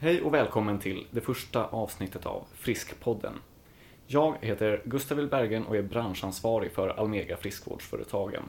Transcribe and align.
Hej 0.00 0.22
och 0.22 0.34
välkommen 0.34 0.78
till 0.78 1.06
det 1.10 1.20
första 1.20 1.66
avsnittet 1.66 2.26
av 2.26 2.44
Friskpodden. 2.54 3.32
Jag 4.06 4.36
heter 4.40 4.82
Gustav 4.84 5.28
Bergen 5.28 5.66
och 5.66 5.76
är 5.76 5.82
branschansvarig 5.82 6.72
för 6.72 6.88
Almega 6.88 7.36
Friskvårdsföretagen. 7.36 8.42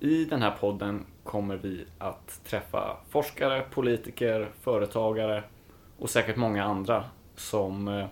I 0.00 0.24
den 0.24 0.42
här 0.42 0.50
podden 0.50 1.06
kommer 1.24 1.56
vi 1.56 1.84
att 1.98 2.40
träffa 2.44 2.96
forskare, 3.10 3.64
politiker, 3.70 4.50
företagare 4.60 5.44
och 5.98 6.10
säkert 6.10 6.36
många 6.36 6.64
andra 6.64 7.04
som 7.36 7.88
eh, 7.88 8.06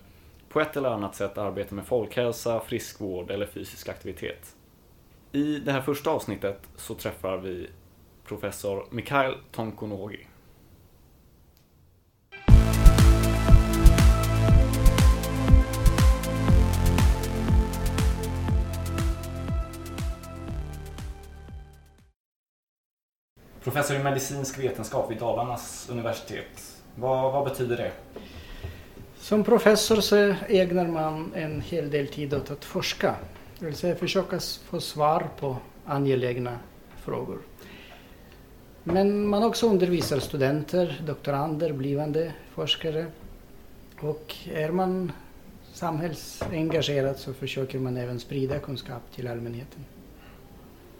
på 0.49 0.61
ett 0.61 0.77
eller 0.77 0.91
annat 0.91 1.15
sätt 1.15 1.39
arbetar 1.39 1.77
med 1.77 1.87
folkhälsa, 1.87 2.61
friskvård 2.61 3.31
eller 3.31 3.47
fysisk 3.47 3.89
aktivitet. 3.89 4.57
I 5.33 5.59
det 5.59 5.73
här 5.73 5.83
första 5.83 6.11
avsnittet 6.11 6.69
så 6.77 6.95
träffar 6.95 7.37
vi 7.37 7.71
professor 8.25 8.87
Mikhail 8.91 9.35
Tonkonogi. 9.51 10.27
Professor 23.65 23.97
i 23.97 24.03
medicinsk 24.03 24.59
vetenskap 24.59 25.11
vid 25.11 25.19
Dalarnas 25.19 25.89
universitet. 25.91 26.77
Vad, 26.95 27.33
vad 27.33 27.45
betyder 27.45 27.77
det? 27.77 27.93
Som 29.19 29.45
professor 29.45 30.01
så 30.01 30.35
ägnar 30.49 30.87
man 30.87 31.35
en 31.35 31.61
hel 31.61 31.91
del 31.91 32.09
tid 32.09 32.35
åt 32.35 32.51
att 32.51 32.65
forska. 32.65 33.15
Det 33.59 33.67
vill 33.67 33.77
säga 33.77 33.97
försöka 33.97 34.41
få 34.65 34.81
svar 34.81 35.29
på 35.41 35.57
angelägna 35.85 36.59
frågor. 37.03 37.39
Men 38.85 39.27
man 39.27 39.43
också 39.43 39.69
undervisar 39.69 40.19
studenter, 40.19 41.03
doktorander, 41.07 41.73
blivande 41.73 42.33
forskare. 42.55 43.07
Och 44.01 44.35
är 44.53 44.71
man 44.71 45.13
samhällsengagerad 45.73 47.17
så 47.19 47.35
försöker 47.35 47.79
man 47.79 47.97
även 47.97 48.21
sprida 48.21 48.59
kunskap 48.59 49.03
till 49.15 49.29
allmänheten. 49.29 49.85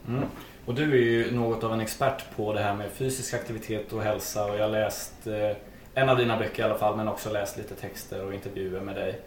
Mm. 0.07 0.23
Och 0.71 0.77
du 0.77 0.93
är 0.93 1.03
ju 1.03 1.31
något 1.31 1.63
av 1.63 1.73
en 1.73 1.79
expert 1.79 2.35
på 2.35 2.53
det 2.53 2.59
här 2.59 2.73
med 2.75 2.91
fysisk 2.91 3.33
aktivitet 3.33 3.93
och 3.93 4.01
hälsa 4.01 4.45
och 4.45 4.57
jag 4.57 4.63
har 4.63 4.69
läst 4.69 5.27
eh, 5.27 5.57
en 5.93 6.09
av 6.09 6.17
dina 6.17 6.37
böcker 6.37 6.63
i 6.63 6.65
alla 6.65 6.77
fall 6.77 6.97
men 6.97 7.07
också 7.07 7.29
läst 7.29 7.57
lite 7.57 7.75
texter 7.75 8.25
och 8.25 8.33
intervjuer 8.33 8.81
med 8.81 8.95
dig. 8.95 9.19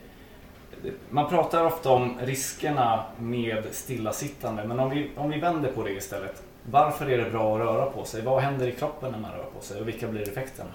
Man 1.11 1.29
pratar 1.29 1.65
ofta 1.65 1.91
om 1.91 2.19
riskerna 2.23 3.05
med 3.19 3.65
stillasittande 3.71 4.65
men 4.65 4.81
om 4.81 4.91
vi, 4.91 5.11
om 5.17 5.31
vi 5.31 5.41
vänder 5.41 5.73
på 5.73 5.83
det 5.83 5.91
istället. 5.91 6.43
Varför 6.71 7.11
är 7.11 7.19
det 7.19 7.31
bra 7.31 7.55
att 7.55 7.61
röra 7.61 7.91
på 7.91 8.05
sig? 8.05 8.23
Vad 8.23 8.43
händer 8.43 8.69
i 8.69 8.73
kroppen 8.73 9.13
när 9.13 9.19
man 9.19 9.33
rör 9.33 9.45
på 9.45 9.61
sig 9.61 9.81
och 9.81 9.89
vilka 9.89 10.09
blir 10.09 10.23
effekterna? 10.23 10.71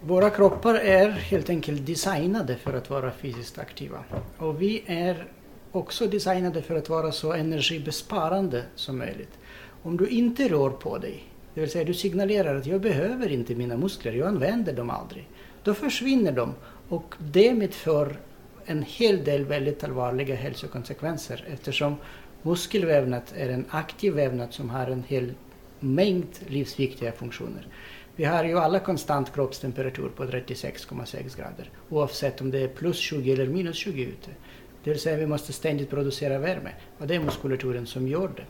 Våra 0.00 0.30
kroppar 0.30 0.74
är 0.74 1.10
helt 1.10 1.50
enkelt 1.50 1.86
designade 1.86 2.56
för 2.56 2.72
att 2.72 2.90
vara 2.90 3.10
fysiskt 3.10 3.58
aktiva. 3.58 3.98
Och 4.38 4.62
vi 4.62 4.84
är 4.86 5.26
också 5.72 6.06
designade 6.06 6.62
för 6.62 6.76
att 6.76 6.88
vara 6.88 7.12
så 7.12 7.32
energibesparande 7.32 8.64
som 8.74 8.98
möjligt. 8.98 9.38
Om 9.82 9.96
du 9.96 10.06
inte 10.06 10.48
rör 10.48 10.70
på 10.70 10.98
dig, 10.98 11.24
det 11.54 11.60
vill 11.60 11.70
säga 11.70 11.84
du 11.84 11.94
signalerar 11.94 12.56
att 12.56 12.66
jag 12.66 12.80
behöver 12.80 13.32
inte 13.32 13.54
mina 13.54 13.76
muskler, 13.76 14.12
jag 14.12 14.28
använder 14.28 14.72
dem 14.72 14.90
aldrig. 14.90 15.28
Då 15.62 15.74
försvinner 15.74 16.32
de 16.32 16.54
och 16.88 17.14
det 17.18 17.54
medför 17.54 18.16
en 18.64 18.82
hel 18.82 19.24
del 19.24 19.44
väldigt 19.44 19.84
allvarliga 19.84 20.34
hälsokonsekvenser 20.34 21.44
eftersom 21.52 21.96
muskelvävnad 22.42 23.22
är 23.36 23.48
en 23.48 23.64
aktiv 23.70 24.12
vävnad 24.12 24.52
som 24.52 24.70
har 24.70 24.86
en 24.86 25.04
hel 25.08 25.32
mängd 25.80 26.28
livsviktiga 26.48 27.12
funktioner. 27.12 27.66
Vi 28.16 28.24
har 28.24 28.44
ju 28.44 28.58
alla 28.58 28.78
konstant 28.78 29.34
kroppstemperatur 29.34 30.08
på 30.08 30.24
36,6 30.24 31.36
grader 31.36 31.70
oavsett 31.88 32.40
om 32.40 32.50
det 32.50 32.58
är 32.58 32.68
plus 32.68 32.96
20 32.96 33.32
eller 33.32 33.46
minus 33.46 33.76
20 33.76 34.02
ute. 34.02 34.30
Det 34.84 34.90
vill 34.90 35.00
säga 35.00 35.16
vi 35.16 35.26
måste 35.26 35.52
ständigt 35.52 35.90
producera 35.90 36.38
värme 36.38 36.70
och 36.98 37.06
det 37.06 37.14
är 37.14 37.20
muskulaturen 37.20 37.86
som 37.86 38.08
gör 38.08 38.28
det. 38.36 38.44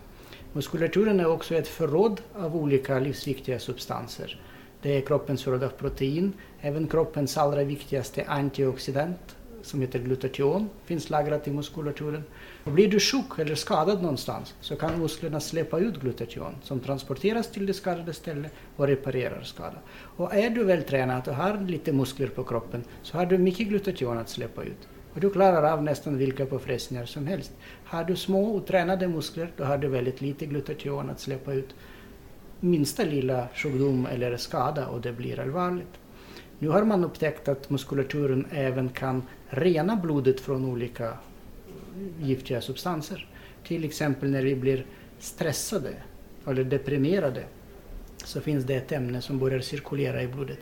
Muskulaturen 0.53 1.21
är 1.21 1.27
också 1.27 1.55
ett 1.55 1.69
förråd 1.69 2.21
av 2.35 2.57
olika 2.57 2.99
livsviktiga 2.99 3.59
substanser. 3.59 4.41
Det 4.83 4.97
är 4.97 5.01
kroppens 5.01 5.43
förråd 5.43 5.63
av 5.63 5.69
protein, 5.69 6.33
även 6.61 6.87
kroppens 6.87 7.37
allra 7.37 7.65
viktigaste 7.65 8.25
antioxidant 8.25 9.37
som 9.63 9.81
heter 9.81 9.99
glutation 9.99 10.69
finns 10.85 11.11
lagrat 11.11 11.49
i 11.49 11.51
muskulaturen. 11.51 12.25
Och 12.65 12.73
blir 12.73 12.89
du 12.89 13.01
sjuk 13.01 13.39
eller 13.39 13.55
skadad 13.55 14.03
någonstans 14.03 14.55
så 14.61 14.77
kan 14.77 15.01
musklerna 15.01 15.41
släppa 15.41 15.79
ut 15.79 16.01
glutation 16.01 16.55
som 16.63 16.81
transporteras 16.81 17.51
till 17.51 17.67
det 17.67 17.75
skadade 17.75 18.13
stället 18.13 18.53
och 18.77 18.87
reparerar 18.87 19.43
skadan. 19.43 19.81
Och 20.17 20.35
är 20.35 20.51
du 20.51 20.65
vältränad 20.65 21.29
och 21.29 21.35
har 21.35 21.61
lite 21.69 21.93
muskler 21.93 22.27
på 22.27 22.45
kroppen 22.45 22.85
så 23.03 23.17
har 23.17 23.27
du 23.27 23.39
mycket 23.39 23.69
glutation 23.69 24.19
att 24.19 24.29
släppa 24.29 24.63
ut. 24.63 24.89
Och 25.15 25.21
du 25.21 25.31
klarar 25.31 25.73
av 25.73 25.83
nästan 25.83 26.19
vilka 26.19 26.47
påfrestningar 26.47 27.07
som 27.07 27.27
helst. 27.27 27.53
Har 27.85 28.05
du 28.05 28.17
små 28.17 28.55
otränade 28.55 29.09
muskler 29.09 29.53
då 29.57 29.65
har 29.65 29.79
du 29.79 29.89
väldigt 29.89 30.21
lite 30.21 30.47
glutation 30.47 31.11
att 31.11 31.21
släppa 31.21 31.53
ut 31.53 31.75
minsta 32.61 33.05
lilla 33.05 33.49
sjukdom 33.55 34.07
eller 34.07 34.37
skada 34.37 34.87
och 34.87 35.01
det 35.01 35.13
blir 35.13 35.41
allvarligt. 35.41 36.01
Nu 36.59 36.69
har 36.69 36.85
man 36.85 37.05
upptäckt 37.05 37.49
att 37.49 37.71
muskulaturen 37.71 38.47
även 38.51 38.89
kan 38.89 39.23
rena 39.49 39.97
blodet 39.97 40.41
från 40.41 40.65
olika 40.65 41.19
giftiga 42.21 42.61
substanser. 42.61 43.29
Till 43.65 43.85
exempel 43.85 44.31
när 44.31 44.43
vi 44.43 44.55
blir 44.55 44.87
stressade 45.19 45.95
eller 46.47 46.65
deprimerade 46.65 47.45
så 48.25 48.41
finns 48.41 48.65
det 48.65 48.75
ett 48.75 48.93
ämne 48.93 49.23
som 49.23 49.39
börjar 49.39 49.61
cirkulera 49.61 50.23
i 50.23 50.27
blodet. 50.27 50.59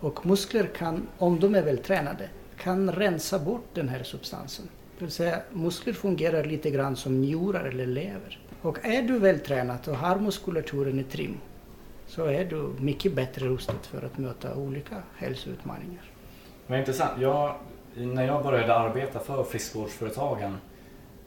Och 0.00 0.26
muskler 0.26 0.66
kan, 0.66 1.08
om 1.18 1.40
de 1.40 1.54
är 1.54 1.62
vältränade, 1.62 2.28
kan 2.62 2.92
rensa 2.92 3.38
bort 3.38 3.64
den 3.74 3.88
här 3.88 4.02
substansen. 4.02 4.68
Det 4.98 5.04
vill 5.04 5.12
säga 5.12 5.40
muskler 5.50 5.92
fungerar 5.92 6.44
lite 6.44 6.70
grann 6.70 6.96
som 6.96 7.20
njurar 7.20 7.64
eller 7.64 7.86
lever. 7.86 8.38
Och 8.62 8.78
är 8.84 9.02
du 9.02 9.18
vältränad 9.18 9.88
och 9.88 9.96
har 9.96 10.18
muskulaturen 10.18 11.00
i 11.00 11.04
trim 11.04 11.40
så 12.06 12.24
är 12.24 12.44
du 12.44 12.74
mycket 12.78 13.14
bättre 13.14 13.46
rustad 13.46 13.74
för 13.82 14.06
att 14.06 14.18
möta 14.18 14.54
olika 14.54 15.02
hälsoutmaningar. 15.16 16.02
Men 16.66 16.78
intressant. 16.78 17.20
Jag, 17.20 17.54
när 17.94 18.26
jag 18.26 18.42
började 18.42 18.74
arbeta 18.74 19.18
för 19.18 19.44
friskvårdsföretagen 19.44 20.56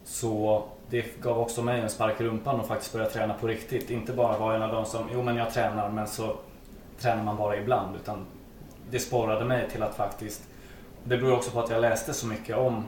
så 0.03 0.63
det 0.89 1.21
gav 1.21 1.39
också 1.39 1.61
mig 1.61 1.81
en 1.81 1.89
spark 1.89 2.21
i 2.21 2.23
rumpan 2.23 2.59
och 2.59 2.67
faktiskt 2.67 2.93
börja 2.93 3.09
träna 3.09 3.33
på 3.33 3.47
riktigt. 3.47 3.91
Inte 3.91 4.13
bara 4.13 4.37
vara 4.37 4.55
en 4.55 4.61
av 4.61 4.71
de 4.71 4.85
som, 4.85 5.09
jo 5.13 5.23
men 5.23 5.35
jag 5.35 5.53
tränar 5.53 5.89
men 5.89 6.07
så 6.07 6.35
tränar 6.99 7.23
man 7.23 7.37
bara 7.37 7.57
ibland 7.57 7.95
utan 7.95 8.25
det 8.91 8.99
sporrade 8.99 9.45
mig 9.45 9.69
till 9.69 9.83
att 9.83 9.95
faktiskt 9.95 10.49
det 11.05 11.17
beror 11.17 11.33
också 11.33 11.51
på 11.51 11.59
att 11.59 11.69
jag 11.69 11.81
läste 11.81 12.13
så 12.13 12.27
mycket 12.27 12.57
om 12.57 12.73
mm. 12.73 12.83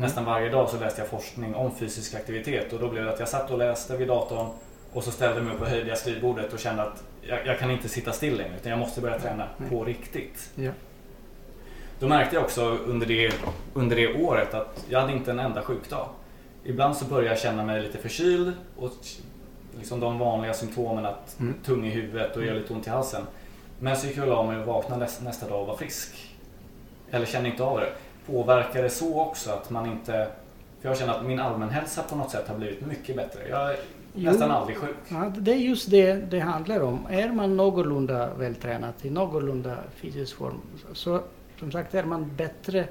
Nästan 0.00 0.24
varje 0.24 0.48
dag 0.48 0.68
så 0.68 0.80
läste 0.80 1.00
jag 1.00 1.08
forskning 1.08 1.54
om 1.54 1.76
fysisk 1.76 2.14
aktivitet 2.14 2.72
och 2.72 2.80
då 2.80 2.88
blev 2.88 3.04
det 3.04 3.12
att 3.12 3.20
jag 3.20 3.28
satt 3.28 3.50
och 3.50 3.58
läste 3.58 3.96
vid 3.96 4.08
datorn 4.08 4.46
och 4.92 5.04
så 5.04 5.10
ställde 5.10 5.36
jag 5.36 5.44
mig 5.44 5.54
upp 5.54 5.60
och 5.60 5.66
höjde 5.66 5.88
jag 5.88 5.98
skrivbordet 5.98 6.52
och 6.52 6.58
kände 6.58 6.82
att 6.82 7.04
jag, 7.22 7.46
jag, 7.46 7.58
kan 7.58 7.70
inte 7.70 7.88
sitta 7.88 8.12
still 8.12 8.36
längre 8.36 8.56
utan 8.56 8.70
jag 8.70 8.78
måste 8.78 9.00
börja 9.00 9.18
träna 9.18 9.44
Nej. 9.56 9.70
på 9.70 9.84
riktigt. 9.84 10.50
Ja. 10.54 10.70
Då 11.98 12.08
märkte 12.08 12.36
jag 12.36 12.44
också 12.44 12.78
under 12.86 13.06
det, 13.06 13.32
under 13.74 13.96
det 13.96 14.22
året 14.22 14.54
att 14.54 14.84
jag 14.88 15.00
hade 15.00 15.12
inte 15.12 15.30
en 15.30 15.38
enda 15.38 15.62
sjukdag. 15.62 16.08
Ibland 16.64 16.96
så 16.96 17.04
började 17.04 17.28
jag 17.28 17.38
känna 17.38 17.64
mig 17.64 17.82
lite 17.82 17.98
förkyld 17.98 18.52
och 18.76 18.92
liksom 19.78 20.00
de 20.00 20.18
vanliga 20.18 20.54
symptomen 20.54 21.06
att 21.06 21.40
mm. 21.40 21.54
tung 21.64 21.86
i 21.86 21.90
huvudet 21.90 22.36
och 22.36 22.44
gör 22.44 22.54
lite 22.54 22.72
ont 22.72 22.86
i 22.86 22.90
halsen. 22.90 23.22
Men 23.80 23.96
så 23.96 24.06
gick 24.06 24.16
jag 24.16 24.28
och 24.28 24.34
la 24.34 24.42
mig 24.42 24.60
och 24.60 24.66
vaknade 24.66 25.00
nästa, 25.00 25.24
nästa 25.24 25.48
dag 25.48 25.60
och 25.60 25.66
var 25.66 25.76
frisk 25.76 26.27
eller 27.10 27.26
känner 27.26 27.50
inte 27.50 27.62
av 27.62 27.80
det. 27.80 27.92
Påverkar 28.26 28.82
det 28.82 28.90
så 28.90 29.20
också 29.20 29.50
att 29.50 29.70
man 29.70 29.86
inte... 29.86 30.28
För 30.80 30.88
jag 30.88 30.98
känner 30.98 31.12
att 31.12 31.24
min 31.24 31.40
allmänhälsa 31.40 32.02
på 32.02 32.16
något 32.16 32.30
sätt 32.30 32.48
har 32.48 32.56
blivit 32.56 32.86
mycket 32.86 33.16
bättre. 33.16 33.48
Jag 33.48 33.70
är 33.70 33.76
jo, 34.14 34.30
nästan 34.30 34.50
aldrig 34.50 34.76
sjuk. 34.76 34.96
Ja, 35.08 35.32
det 35.38 35.52
är 35.52 35.56
just 35.56 35.90
det 35.90 36.14
det 36.14 36.38
handlar 36.38 36.80
om. 36.80 37.06
Är 37.10 37.28
man 37.28 37.56
någorlunda 37.56 38.34
vältränad 38.34 38.92
i 39.02 39.10
någorlunda 39.10 39.76
fysisk 39.96 40.36
form 40.36 40.60
så 40.92 41.20
som 41.58 41.72
sagt 41.72 41.94
är 41.94 42.04
man 42.04 42.30
bättre 42.36 42.88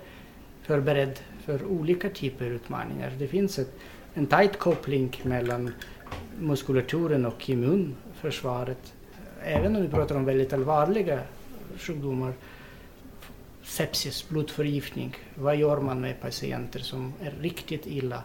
förberedd 0.62 1.20
för 1.46 1.66
olika 1.66 2.10
typer 2.10 2.46
av 2.46 2.52
utmaningar. 2.52 3.12
Det 3.20 3.28
finns 3.28 3.60
ett, 3.60 3.72
en 4.14 4.26
tajt 4.26 4.60
koppling 4.60 5.22
mellan 5.24 5.74
muskulaturen 6.40 7.26
och 7.26 7.50
immunförsvaret. 7.50 8.94
Även 9.44 9.76
om 9.76 9.82
vi 9.82 9.88
pratar 9.88 10.16
om 10.16 10.26
väldigt 10.26 10.54
allvarliga 10.54 11.20
sjukdomar 11.78 12.34
sepsis, 13.68 14.30
blodförgiftning. 14.30 15.16
Vad 15.36 15.56
gör 15.56 15.78
man 15.82 16.02
med 16.02 16.22
patienter 16.22 16.80
som 16.80 17.14
är 17.22 17.32
riktigt 17.32 17.88
illa? 17.88 18.24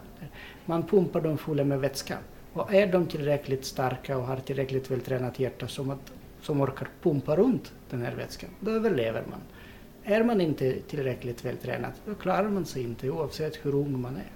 Man 0.66 0.86
pumpar 0.86 1.20
dem 1.20 1.38
fulla 1.38 1.64
med 1.64 1.80
vätska. 1.80 2.18
Och 2.52 2.74
är 2.74 2.86
de 2.86 3.06
tillräckligt 3.06 3.64
starka 3.64 4.18
och 4.18 4.24
har 4.24 4.36
tillräckligt 4.36 4.90
vältränat 4.90 5.40
hjärta 5.40 5.68
som, 5.68 5.90
att, 5.90 6.12
som 6.40 6.60
orkar 6.60 6.88
pumpa 7.02 7.36
runt 7.36 7.72
den 7.90 8.02
här 8.02 8.14
vätskan, 8.14 8.50
då 8.60 8.70
överlever 8.70 9.22
man. 9.30 9.40
Är 10.04 10.24
man 10.24 10.40
inte 10.40 10.80
tillräckligt 10.80 11.44
vältränad, 11.44 11.92
då 12.04 12.14
klarar 12.14 12.48
man 12.48 12.64
sig 12.64 12.82
inte 12.82 13.10
oavsett 13.10 13.58
hur 13.62 13.74
ung 13.74 14.00
man 14.00 14.16
är. 14.16 14.30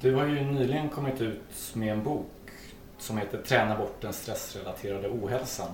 Du 0.00 0.14
har 0.14 0.26
ju 0.26 0.44
nyligen 0.44 0.88
kommit 0.88 1.20
ut 1.20 1.72
med 1.74 1.92
en 1.92 2.02
bok 2.02 2.30
som 2.98 3.18
heter 3.18 3.42
Träna 3.42 3.78
bort 3.78 4.00
den 4.00 4.12
stressrelaterade 4.12 5.08
ohälsan. 5.08 5.70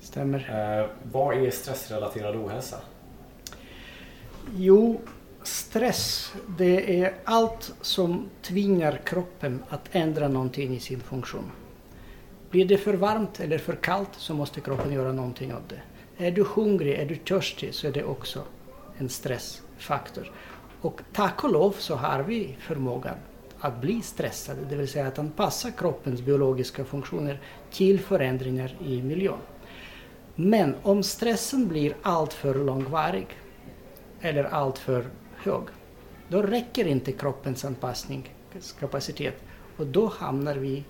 Stämmer. 0.00 0.38
Eh, 0.80 0.90
vad 1.12 1.36
är 1.36 1.50
stressrelaterad 1.50 2.36
ohälsa? 2.36 2.76
Jo, 4.56 5.00
stress 5.42 6.34
det 6.58 7.00
är 7.00 7.14
allt 7.24 7.74
som 7.80 8.30
tvingar 8.42 9.00
kroppen 9.04 9.62
att 9.68 9.88
ändra 9.92 10.28
någonting 10.28 10.76
i 10.76 10.80
sin 10.80 11.00
funktion. 11.00 11.50
Blir 12.50 12.64
det 12.64 12.78
för 12.78 12.94
varmt 12.94 13.40
eller 13.40 13.58
för 13.58 13.76
kallt 13.76 14.10
så 14.16 14.34
måste 14.34 14.60
kroppen 14.60 14.92
göra 14.92 15.12
någonting 15.12 15.54
åt 15.54 15.68
det. 15.68 15.82
Är 16.26 16.30
du 16.30 16.44
hungrig, 16.54 16.94
är 16.94 17.06
du 17.06 17.16
törstig 17.16 17.74
så 17.74 17.86
är 17.86 17.92
det 17.92 18.04
också 18.04 18.42
en 18.98 19.08
stressfaktor. 19.08 20.32
Och 20.80 21.00
tack 21.12 21.44
och 21.44 21.52
lov 21.52 21.74
så 21.78 21.94
har 21.94 22.22
vi 22.22 22.56
förmågan 22.60 23.16
att 23.60 23.80
bli 23.80 24.02
stressade, 24.02 24.60
det 24.70 24.76
vill 24.76 24.88
säga 24.88 25.06
att 25.06 25.18
anpassa 25.18 25.70
kroppens 25.70 26.20
biologiska 26.20 26.84
funktioner 26.84 27.40
till 27.70 28.00
förändringar 28.00 28.76
i 28.86 29.02
miljön. 29.02 29.38
Men 30.34 30.74
om 30.82 31.02
stressen 31.02 31.68
blir 31.68 31.96
alltför 32.02 32.54
långvarig 32.54 33.26
eller 34.22 34.44
alltför 34.44 35.04
hög, 35.36 35.62
då 36.28 36.42
räcker 36.42 36.86
inte 36.86 37.12
kroppens 37.12 37.64
anpassningskapacitet 37.64 39.44
och 39.76 39.86
då 39.86 40.06
hamnar 40.06 40.56
vi 40.56 40.84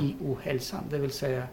i 0.00 0.14
ohälsan, 0.20 0.84
det 0.90 0.98
vill 0.98 1.10
säga 1.10 1.48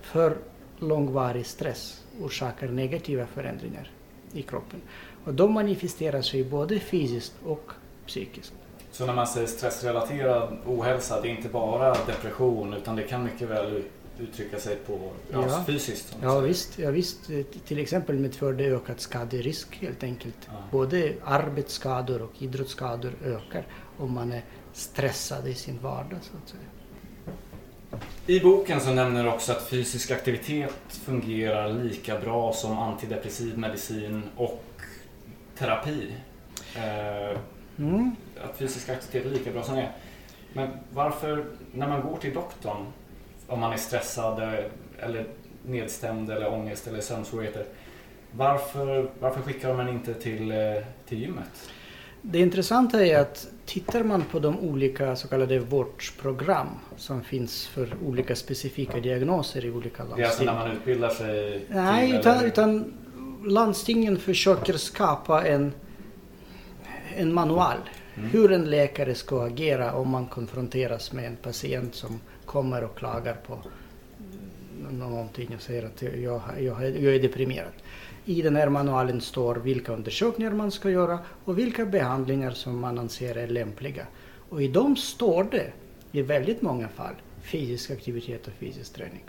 för 0.00 0.36
långvarig 0.78 1.46
stress 1.46 2.04
orsakar 2.20 2.68
negativa 2.68 3.26
förändringar 3.26 3.90
i 4.32 4.42
kroppen. 4.42 4.80
Och 5.24 5.34
de 5.34 5.52
manifesterar 5.52 6.22
sig 6.22 6.44
både 6.44 6.78
fysiskt 6.78 7.34
och 7.44 7.70
psykiskt. 8.06 8.52
Så 8.90 9.06
när 9.06 9.14
man 9.14 9.26
säger 9.26 9.46
stressrelaterad 9.46 10.58
ohälsa, 10.66 11.20
det 11.20 11.28
är 11.28 11.30
inte 11.30 11.48
bara 11.48 11.94
depression 12.06 12.74
utan 12.74 12.96
det 12.96 13.02
kan 13.02 13.24
mycket 13.24 13.48
väl 13.48 13.82
uttrycka 14.18 14.60
sig 14.60 14.76
på 14.76 15.12
ja, 15.32 15.46
ja. 15.48 15.64
fysiskt? 15.66 16.16
Ja 16.22 16.40
visst, 16.40 16.78
ja 16.78 16.90
visst, 16.90 17.30
till 17.66 17.78
exempel 17.78 18.16
medför 18.16 18.52
det 18.52 18.64
ökad 18.64 19.00
skaderisk 19.00 19.76
helt 19.76 20.02
enkelt. 20.02 20.36
Ja. 20.46 20.52
Både 20.70 21.14
arbetsskador 21.24 22.22
och 22.22 22.42
idrottsskador 22.42 23.12
ökar 23.24 23.66
om 23.98 24.12
man 24.12 24.32
är 24.32 24.42
stressad 24.72 25.48
i 25.48 25.54
sin 25.54 25.78
vardag 25.78 26.18
så 26.22 26.36
att 26.42 26.48
säga. 26.48 26.62
I 28.26 28.40
boken 28.40 28.80
så 28.80 28.90
nämner 28.90 29.24
du 29.24 29.30
också 29.30 29.52
att 29.52 29.68
fysisk 29.68 30.10
aktivitet 30.10 30.74
fungerar 30.88 31.72
lika 31.72 32.20
bra 32.20 32.52
som 32.52 32.78
antidepressiv 32.78 33.58
medicin 33.58 34.22
och 34.36 34.64
terapi. 35.58 36.14
Eh, 36.76 37.38
mm. 37.78 38.16
Att 38.44 38.56
fysisk 38.56 38.88
aktivitet 38.88 39.32
är 39.32 39.38
lika 39.38 39.52
bra 39.52 39.62
som 39.62 39.76
det. 39.76 39.92
Men 40.52 40.70
varför, 40.92 41.44
när 41.72 41.88
man 41.88 42.02
går 42.02 42.16
till 42.16 42.34
doktorn, 42.34 42.86
om 43.50 43.60
man 43.60 43.72
är 43.72 43.76
stressad 43.76 44.42
eller 44.98 45.26
nedstämd 45.66 46.30
eller 46.30 46.52
ångest 46.52 46.86
eller 46.86 47.00
sömnsvårigheter. 47.00 47.64
Varför, 48.32 49.10
varför 49.18 49.42
skickar 49.42 49.74
man 49.74 49.88
inte 49.88 50.14
till, 50.14 50.50
eh, 50.50 50.56
till 51.08 51.20
gymmet? 51.20 51.70
Det 52.22 52.38
intressanta 52.38 53.06
är 53.06 53.18
att 53.18 53.48
tittar 53.66 54.04
man 54.04 54.22
på 54.22 54.38
de 54.38 54.58
olika 54.60 55.16
så 55.16 55.28
kallade 55.28 55.58
vårdprogram 55.58 56.68
som 56.96 57.22
finns 57.22 57.66
för 57.66 57.88
olika 58.06 58.36
specifika 58.36 59.00
diagnoser 59.00 59.64
i 59.64 59.70
olika 59.70 60.04
landsting. 60.04 60.16
Det 60.16 60.22
är 60.22 60.26
alltså 60.26 60.44
när 60.44 60.54
man 60.54 60.70
utbildar 60.70 61.08
sig? 61.08 61.66
Nej, 61.68 62.16
utan, 62.16 62.44
utan 62.44 62.92
landstingen 63.46 64.16
försöker 64.16 64.72
skapa 64.72 65.46
en, 65.46 65.72
en 67.16 67.34
manual. 67.34 67.76
Mm. 68.14 68.30
Hur 68.30 68.52
en 68.52 68.64
läkare 68.64 69.14
ska 69.14 69.44
agera 69.44 69.94
om 69.94 70.08
man 70.08 70.26
konfronteras 70.26 71.12
med 71.12 71.26
en 71.26 71.36
patient 71.36 71.94
som 71.94 72.20
kommer 72.50 72.84
och 72.84 72.98
klagar 72.98 73.34
på 73.46 73.58
någonting 74.90 75.54
och 75.54 75.62
säger 75.62 75.86
att 75.86 76.02
jag, 76.02 76.62
jag, 76.62 76.82
jag 76.82 77.14
är 77.14 77.22
deprimerad. 77.22 77.72
I 78.24 78.42
den 78.42 78.56
här 78.56 78.68
manualen 78.68 79.20
står 79.20 79.54
vilka 79.54 79.92
undersökningar 79.92 80.52
man 80.52 80.70
ska 80.70 80.90
göra 80.90 81.18
och 81.44 81.58
vilka 81.58 81.86
behandlingar 81.86 82.50
som 82.50 82.80
man 82.80 82.98
anser 82.98 83.36
är 83.36 83.46
lämpliga. 83.46 84.06
Och 84.48 84.62
i 84.62 84.68
dem 84.68 84.96
står 84.96 85.44
det 85.44 85.72
i 86.12 86.22
väldigt 86.22 86.62
många 86.62 86.88
fall 86.88 87.14
fysisk 87.42 87.90
aktivitet 87.90 88.46
och 88.46 88.52
fysisk 88.52 88.94
träning. 88.94 89.24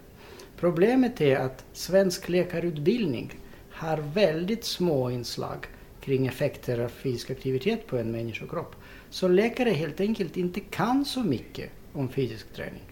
Problemet 0.57 1.21
är 1.21 1.37
att 1.37 1.65
svensk 1.73 2.29
läkarutbildning 2.29 3.33
har 3.71 3.97
väldigt 3.97 4.65
små 4.65 5.11
inslag 5.11 5.65
kring 6.01 6.27
effekter 6.27 6.79
av 6.79 6.89
fysisk 6.89 7.31
aktivitet 7.31 7.87
på 7.87 7.97
en 7.97 8.11
människokropp. 8.11 8.75
Så 9.09 9.27
läkare 9.27 9.69
helt 9.69 9.99
enkelt 9.99 10.37
inte 10.37 10.59
kan 10.59 11.05
så 11.05 11.23
mycket 11.23 11.69
om 11.93 12.09
fysisk 12.09 12.53
träning. 12.53 12.90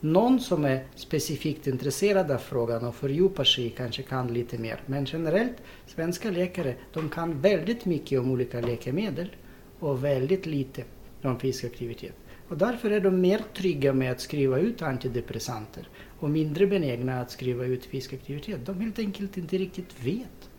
Någon 0.00 0.40
som 0.40 0.64
är 0.64 0.84
specifikt 0.94 1.66
intresserad 1.66 2.30
av 2.30 2.38
frågan 2.38 2.84
och 2.84 2.94
fördjupar 2.94 3.44
sig 3.44 3.70
kanske 3.70 4.02
kan 4.02 4.32
lite 4.32 4.58
mer. 4.58 4.80
Men 4.86 5.04
generellt, 5.04 5.56
svenska 5.86 6.30
läkare 6.30 6.74
de 6.92 7.08
kan 7.08 7.40
väldigt 7.40 7.84
mycket 7.84 8.20
om 8.20 8.30
olika 8.30 8.60
läkemedel 8.60 9.36
och 9.78 10.04
väldigt 10.04 10.46
lite 10.46 10.84
om 11.22 11.40
fysisk 11.40 11.64
aktivitet. 11.64 12.14
Och 12.48 12.58
därför 12.58 12.90
är 12.90 13.00
de 13.00 13.20
mer 13.20 13.40
trygga 13.56 13.92
med 13.92 14.12
att 14.12 14.20
skriva 14.20 14.58
ut 14.58 14.82
antidepressanter 14.82 15.88
och 16.18 16.30
mindre 16.30 16.66
benägna 16.66 17.20
att 17.20 17.30
skriva 17.30 17.64
ut 17.64 17.84
fysisk 17.84 18.12
aktivitet. 18.12 18.66
De 18.66 18.80
helt 18.80 18.98
enkelt 18.98 19.36
inte 19.36 19.58
riktigt 19.58 20.04
vet. 20.04 20.50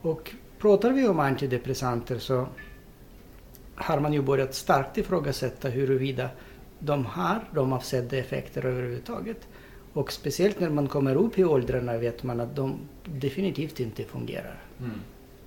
Och 0.00 0.34
pratar 0.58 0.92
vi 0.92 1.08
om 1.08 1.20
antidepressanter 1.20 2.18
så 2.18 2.48
har 3.74 4.00
man 4.00 4.12
ju 4.12 4.22
börjat 4.22 4.54
starkt 4.54 4.98
ifrågasätta 4.98 5.68
huruvida 5.68 6.30
de 6.78 7.06
har 7.06 7.44
de 7.54 7.72
avsedda 7.72 8.16
effekter 8.16 8.66
överhuvudtaget. 8.66 9.48
Och 9.92 10.12
speciellt 10.12 10.60
när 10.60 10.70
man 10.70 10.88
kommer 10.88 11.16
upp 11.16 11.38
i 11.38 11.44
åldrarna 11.44 11.98
vet 11.98 12.22
man 12.22 12.40
att 12.40 12.56
de 12.56 12.78
definitivt 13.04 13.80
inte 13.80 14.04
fungerar. 14.04 14.62
Mm. 14.80 15.00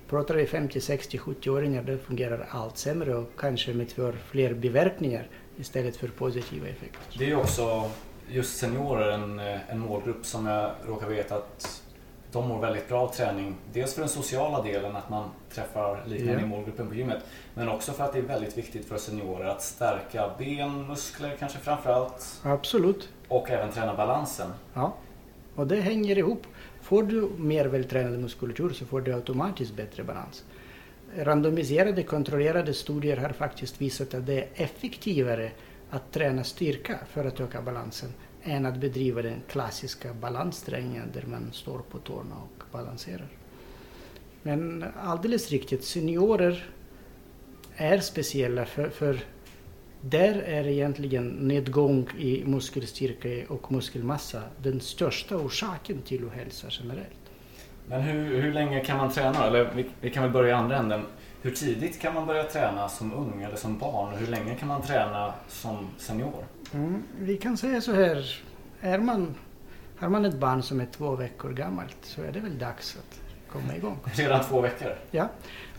Pratar 0.08 0.34
vi 0.34 0.46
50, 0.46 0.80
60, 0.80 1.18
70-åringar 1.18 1.82
då 1.82 1.98
fungerar 1.98 2.46
allt 2.50 2.78
sämre 2.78 3.14
och 3.14 3.30
kanske 3.38 3.74
medför 3.74 4.12
fler 4.12 4.54
biverkningar 4.54 5.28
istället 5.58 5.96
för 5.96 6.08
positiva 6.08 6.68
effekter. 6.68 7.18
Det 7.18 7.30
är 7.30 7.36
också 7.36 7.90
just 8.28 8.58
seniorer 8.58 9.10
en, 9.12 9.38
en 9.68 9.78
målgrupp 9.78 10.26
som 10.26 10.46
jag 10.46 10.70
råkar 10.86 11.08
veta 11.08 11.34
att 11.34 11.81
de 12.32 12.48
mår 12.48 12.60
väldigt 12.60 12.88
bra 12.88 13.00
av 13.00 13.08
träning. 13.08 13.56
Dels 13.72 13.94
för 13.94 14.00
den 14.00 14.08
sociala 14.08 14.62
delen, 14.62 14.96
att 14.96 15.10
man 15.10 15.30
träffar 15.50 16.02
liknande 16.06 16.32
yeah. 16.32 16.44
i 16.44 16.46
målgruppen 16.46 16.88
på 16.88 16.94
gymmet. 16.94 17.24
Men 17.54 17.68
också 17.68 17.92
för 17.92 18.04
att 18.04 18.12
det 18.12 18.18
är 18.18 18.22
väldigt 18.22 18.58
viktigt 18.58 18.88
för 18.88 18.98
seniorer 18.98 19.44
att 19.44 19.62
stärka 19.62 20.30
ben, 20.38 20.86
muskler 20.86 21.36
kanske 21.38 21.58
framförallt. 21.58 22.40
Absolut. 22.42 23.08
Och 23.28 23.50
även 23.50 23.72
träna 23.72 23.94
balansen. 23.94 24.50
Ja, 24.74 24.94
och 25.54 25.66
det 25.66 25.80
hänger 25.80 26.18
ihop. 26.18 26.46
Får 26.82 27.02
du 27.02 27.30
mer 27.36 27.64
vältränad 27.64 28.20
muskulatur 28.20 28.70
så 28.70 28.86
får 28.86 29.00
du 29.00 29.14
automatiskt 29.14 29.74
bättre 29.74 30.04
balans. 30.04 30.44
Randomiserade 31.16 32.02
kontrollerade 32.02 32.74
studier 32.74 33.16
har 33.16 33.28
faktiskt 33.28 33.80
visat 33.80 34.14
att 34.14 34.26
det 34.26 34.38
är 34.38 34.48
effektivare 34.54 35.50
att 35.90 36.12
träna 36.12 36.44
styrka 36.44 36.98
för 37.10 37.24
att 37.24 37.40
öka 37.40 37.62
balansen 37.62 38.08
än 38.44 38.66
att 38.66 38.76
bedriva 38.76 39.22
den 39.22 39.42
klassiska 39.48 40.14
balansträningen 40.14 41.10
där 41.12 41.24
man 41.26 41.52
står 41.52 41.78
på 41.78 41.98
tårna 41.98 42.34
och 42.34 42.64
balanserar. 42.72 43.28
Men 44.42 44.84
alldeles 45.02 45.50
riktigt, 45.50 45.84
seniorer 45.84 46.66
är 47.76 47.98
speciella 47.98 48.64
för, 48.64 48.88
för 48.88 49.20
där 50.00 50.34
är 50.34 50.66
egentligen 50.66 51.28
nedgång 51.28 52.08
i 52.18 52.44
muskelstyrka 52.46 53.52
och 53.52 53.72
muskelmassa 53.72 54.42
den 54.62 54.80
största 54.80 55.36
orsaken 55.36 56.02
till 56.02 56.24
ohälsa 56.24 56.66
generellt. 56.70 57.08
Men 57.88 58.00
hur, 58.00 58.42
hur 58.42 58.52
länge 58.52 58.84
kan 58.84 58.96
man 58.96 59.12
träna? 59.12 59.46
Eller 59.46 59.72
vi, 59.74 59.86
vi 60.00 60.10
kan 60.10 60.22
väl 60.22 60.32
börja 60.32 60.50
i 60.50 60.52
andra 60.52 60.76
änden. 60.76 61.02
Hur 61.42 61.50
tidigt 61.50 62.00
kan 62.00 62.14
man 62.14 62.26
börja 62.26 62.44
träna 62.44 62.88
som 62.88 63.12
ung 63.12 63.42
eller 63.42 63.56
som 63.56 63.78
barn? 63.78 64.12
Och 64.12 64.18
hur 64.18 64.26
länge 64.26 64.54
kan 64.54 64.68
man 64.68 64.82
träna 64.82 65.34
som 65.48 65.88
senior? 65.98 66.44
Mm, 66.74 67.02
vi 67.20 67.36
kan 67.36 67.56
säga 67.56 67.80
så 67.80 67.92
här. 67.92 68.42
Är 68.80 68.98
man, 68.98 69.34
har 69.96 70.08
man 70.08 70.24
ett 70.24 70.34
barn 70.34 70.62
som 70.62 70.80
är 70.80 70.86
två 70.86 71.16
veckor 71.16 71.52
gammalt 71.52 71.96
så 72.02 72.22
är 72.22 72.32
det 72.32 72.40
väl 72.40 72.58
dags 72.58 72.96
att 72.96 73.20
komma 73.48 73.76
igång. 73.76 73.98
Redan 74.14 74.44
två 74.44 74.60
veckor? 74.60 74.94
Ja. 75.10 75.28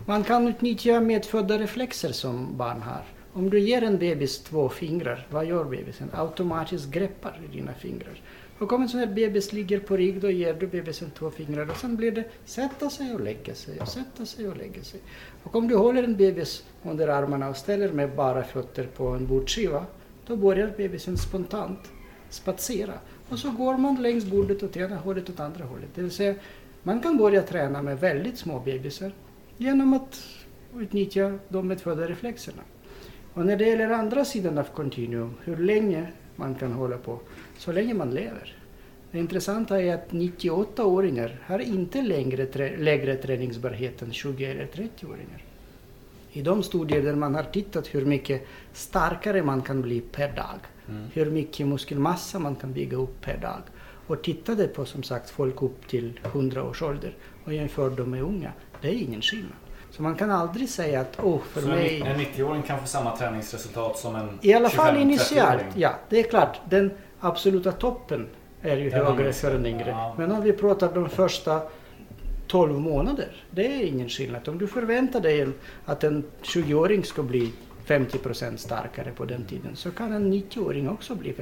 Man 0.06 0.24
kan 0.24 0.48
utnyttja 0.48 1.00
medfödda 1.00 1.58
reflexer 1.58 2.12
som 2.12 2.56
barn 2.56 2.82
har. 2.82 3.02
Om 3.32 3.50
du 3.50 3.60
ger 3.60 3.82
en 3.82 3.98
bebis 3.98 4.42
två 4.42 4.68
fingrar, 4.68 5.26
vad 5.30 5.46
gör 5.46 5.64
bebisen? 5.64 6.10
Automatiskt 6.12 6.90
greppar 6.90 7.40
dina 7.52 7.72
fingrar. 7.72 8.20
Och 8.58 8.72
om 8.72 8.82
en 8.82 8.88
sån 8.88 9.00
här 9.00 9.06
bebis 9.06 9.52
ligger 9.52 9.80
på 9.80 9.96
rygg, 9.96 10.20
då 10.20 10.30
ger 10.30 10.54
du 10.54 10.66
bebisen 10.66 11.10
två 11.10 11.30
fingrar 11.30 11.70
och 11.70 11.76
sen 11.76 11.96
blir 11.96 12.12
det 12.12 12.24
sätta 12.44 12.90
sig 12.90 13.14
och 13.14 13.20
lägga 13.20 13.54
sig 13.54 13.80
och 13.80 13.88
sätta 13.88 14.26
sig 14.26 14.48
och 14.48 14.56
lägga 14.56 14.82
sig. 14.82 15.00
Och 15.42 15.56
om 15.56 15.68
du 15.68 15.76
håller 15.76 16.02
en 16.02 16.16
bebis 16.16 16.64
under 16.82 17.08
armarna 17.08 17.48
och 17.48 17.56
ställer 17.56 17.92
med 17.92 18.14
bara 18.14 18.44
fötter 18.44 18.86
på 18.96 19.08
en 19.08 19.26
bordskiva, 19.26 19.86
då 20.26 20.36
börjar 20.36 20.72
bebisen 20.76 21.18
spontant 21.18 21.78
spatsera. 22.30 22.94
Och 23.28 23.38
så 23.38 23.50
går 23.50 23.76
man 23.76 24.02
längs 24.02 24.24
bordet 24.24 24.62
åt 24.62 24.76
ena 24.76 24.96
hållet 24.96 25.28
och 25.28 25.34
åt 25.34 25.40
andra 25.40 25.64
hållet. 25.64 25.88
Det 25.94 26.02
vill 26.02 26.10
säga, 26.10 26.34
man 26.82 27.00
kan 27.00 27.16
börja 27.16 27.42
träna 27.42 27.82
med 27.82 28.00
väldigt 28.00 28.38
små 28.38 28.60
bebisar 28.60 29.12
genom 29.56 29.92
att 29.94 30.22
utnyttja 30.76 31.38
de 31.48 31.68
medfödda 31.68 32.08
reflexerna. 32.08 32.62
Och 33.34 33.46
när 33.46 33.56
det 33.56 33.64
gäller 33.64 33.90
andra 33.90 34.24
sidan 34.24 34.58
av 34.58 34.64
kontinuum, 34.64 35.34
hur 35.44 35.56
länge 35.56 36.06
man 36.36 36.54
kan 36.54 36.72
hålla 36.72 36.98
på, 36.98 37.20
så 37.58 37.72
länge 37.72 37.94
man 37.94 38.10
lever. 38.10 38.56
Det 39.10 39.18
intressanta 39.18 39.82
är 39.82 39.94
att 39.94 40.10
98-åringar 40.10 41.40
har 41.46 41.58
inte 41.58 42.02
längre 42.02 42.46
trä, 42.46 42.76
lägre 42.76 43.16
träningsbarhet 43.16 44.02
än 44.02 44.12
20 44.12 44.44
eller 44.44 44.66
30-åringar. 44.66 45.42
I 46.36 46.42
de 46.42 46.62
studier 46.62 47.02
där 47.02 47.14
man 47.14 47.34
har 47.34 47.42
tittat 47.42 47.94
hur 47.94 48.04
mycket 48.04 48.46
starkare 48.72 49.42
man 49.42 49.62
kan 49.62 49.82
bli 49.82 50.00
per 50.00 50.28
dag, 50.28 50.58
mm. 50.88 51.06
hur 51.12 51.30
mycket 51.30 51.66
muskelmassa 51.66 52.38
man 52.38 52.54
kan 52.54 52.72
bygga 52.72 52.96
upp 52.96 53.20
per 53.20 53.36
dag 53.36 53.62
och 54.06 54.22
tittade 54.22 54.68
på 54.68 54.84
som 54.84 55.02
sagt 55.02 55.30
folk 55.30 55.62
upp 55.62 55.88
till 55.88 56.20
100 56.24 56.62
års 56.62 56.82
ålder 56.82 57.16
och 57.44 57.54
jämförde 57.54 57.96
dem 57.96 58.10
med 58.10 58.22
unga. 58.22 58.52
Det 58.80 58.88
är 58.88 58.92
ingen 58.92 59.22
skillnad. 59.22 59.52
Så 59.90 60.02
man 60.02 60.14
kan 60.14 60.30
aldrig 60.30 60.68
säga 60.68 61.00
att 61.00 61.18
åh, 61.22 61.40
för 61.52 61.60
så 61.60 61.68
mig... 61.68 62.02
en 62.06 62.20
90-åring 62.20 62.62
kan 62.62 62.80
få 62.80 62.86
samma 62.86 63.16
träningsresultat 63.16 63.98
som 63.98 64.16
en 64.16 64.38
I 64.42 64.54
alla 64.54 64.68
fall 64.68 64.96
initialt, 64.96 65.64
ja. 65.74 65.94
Det 66.08 66.20
är 66.20 66.22
klart, 66.30 66.60
den 66.68 66.90
absoluta 67.20 67.72
toppen 67.72 68.28
är 68.62 68.76
ju 68.76 68.90
den 68.90 69.06
högre 69.06 69.32
för 69.32 69.54
en 69.54 69.66
yngre. 69.66 69.88
Ja. 69.90 70.14
Men 70.18 70.32
om 70.32 70.42
vi 70.42 70.52
pratar 70.52 70.94
de 70.94 71.08
första 71.08 71.62
12 72.54 72.80
månader, 72.80 73.28
det 73.50 73.66
är 73.66 73.86
ingen 73.86 74.08
skillnad. 74.08 74.48
Om 74.48 74.58
du 74.58 74.66
förväntar 74.66 75.20
dig 75.20 75.46
att 75.84 76.04
en 76.04 76.24
20-åring 76.42 77.04
ska 77.04 77.22
bli 77.22 77.52
50% 77.86 78.56
starkare 78.56 79.10
på 79.10 79.24
den 79.24 79.44
tiden 79.44 79.76
så 79.76 79.90
kan 79.90 80.12
en 80.12 80.32
90-åring 80.32 80.88
också 80.88 81.14
bli 81.14 81.32
50% 81.32 81.36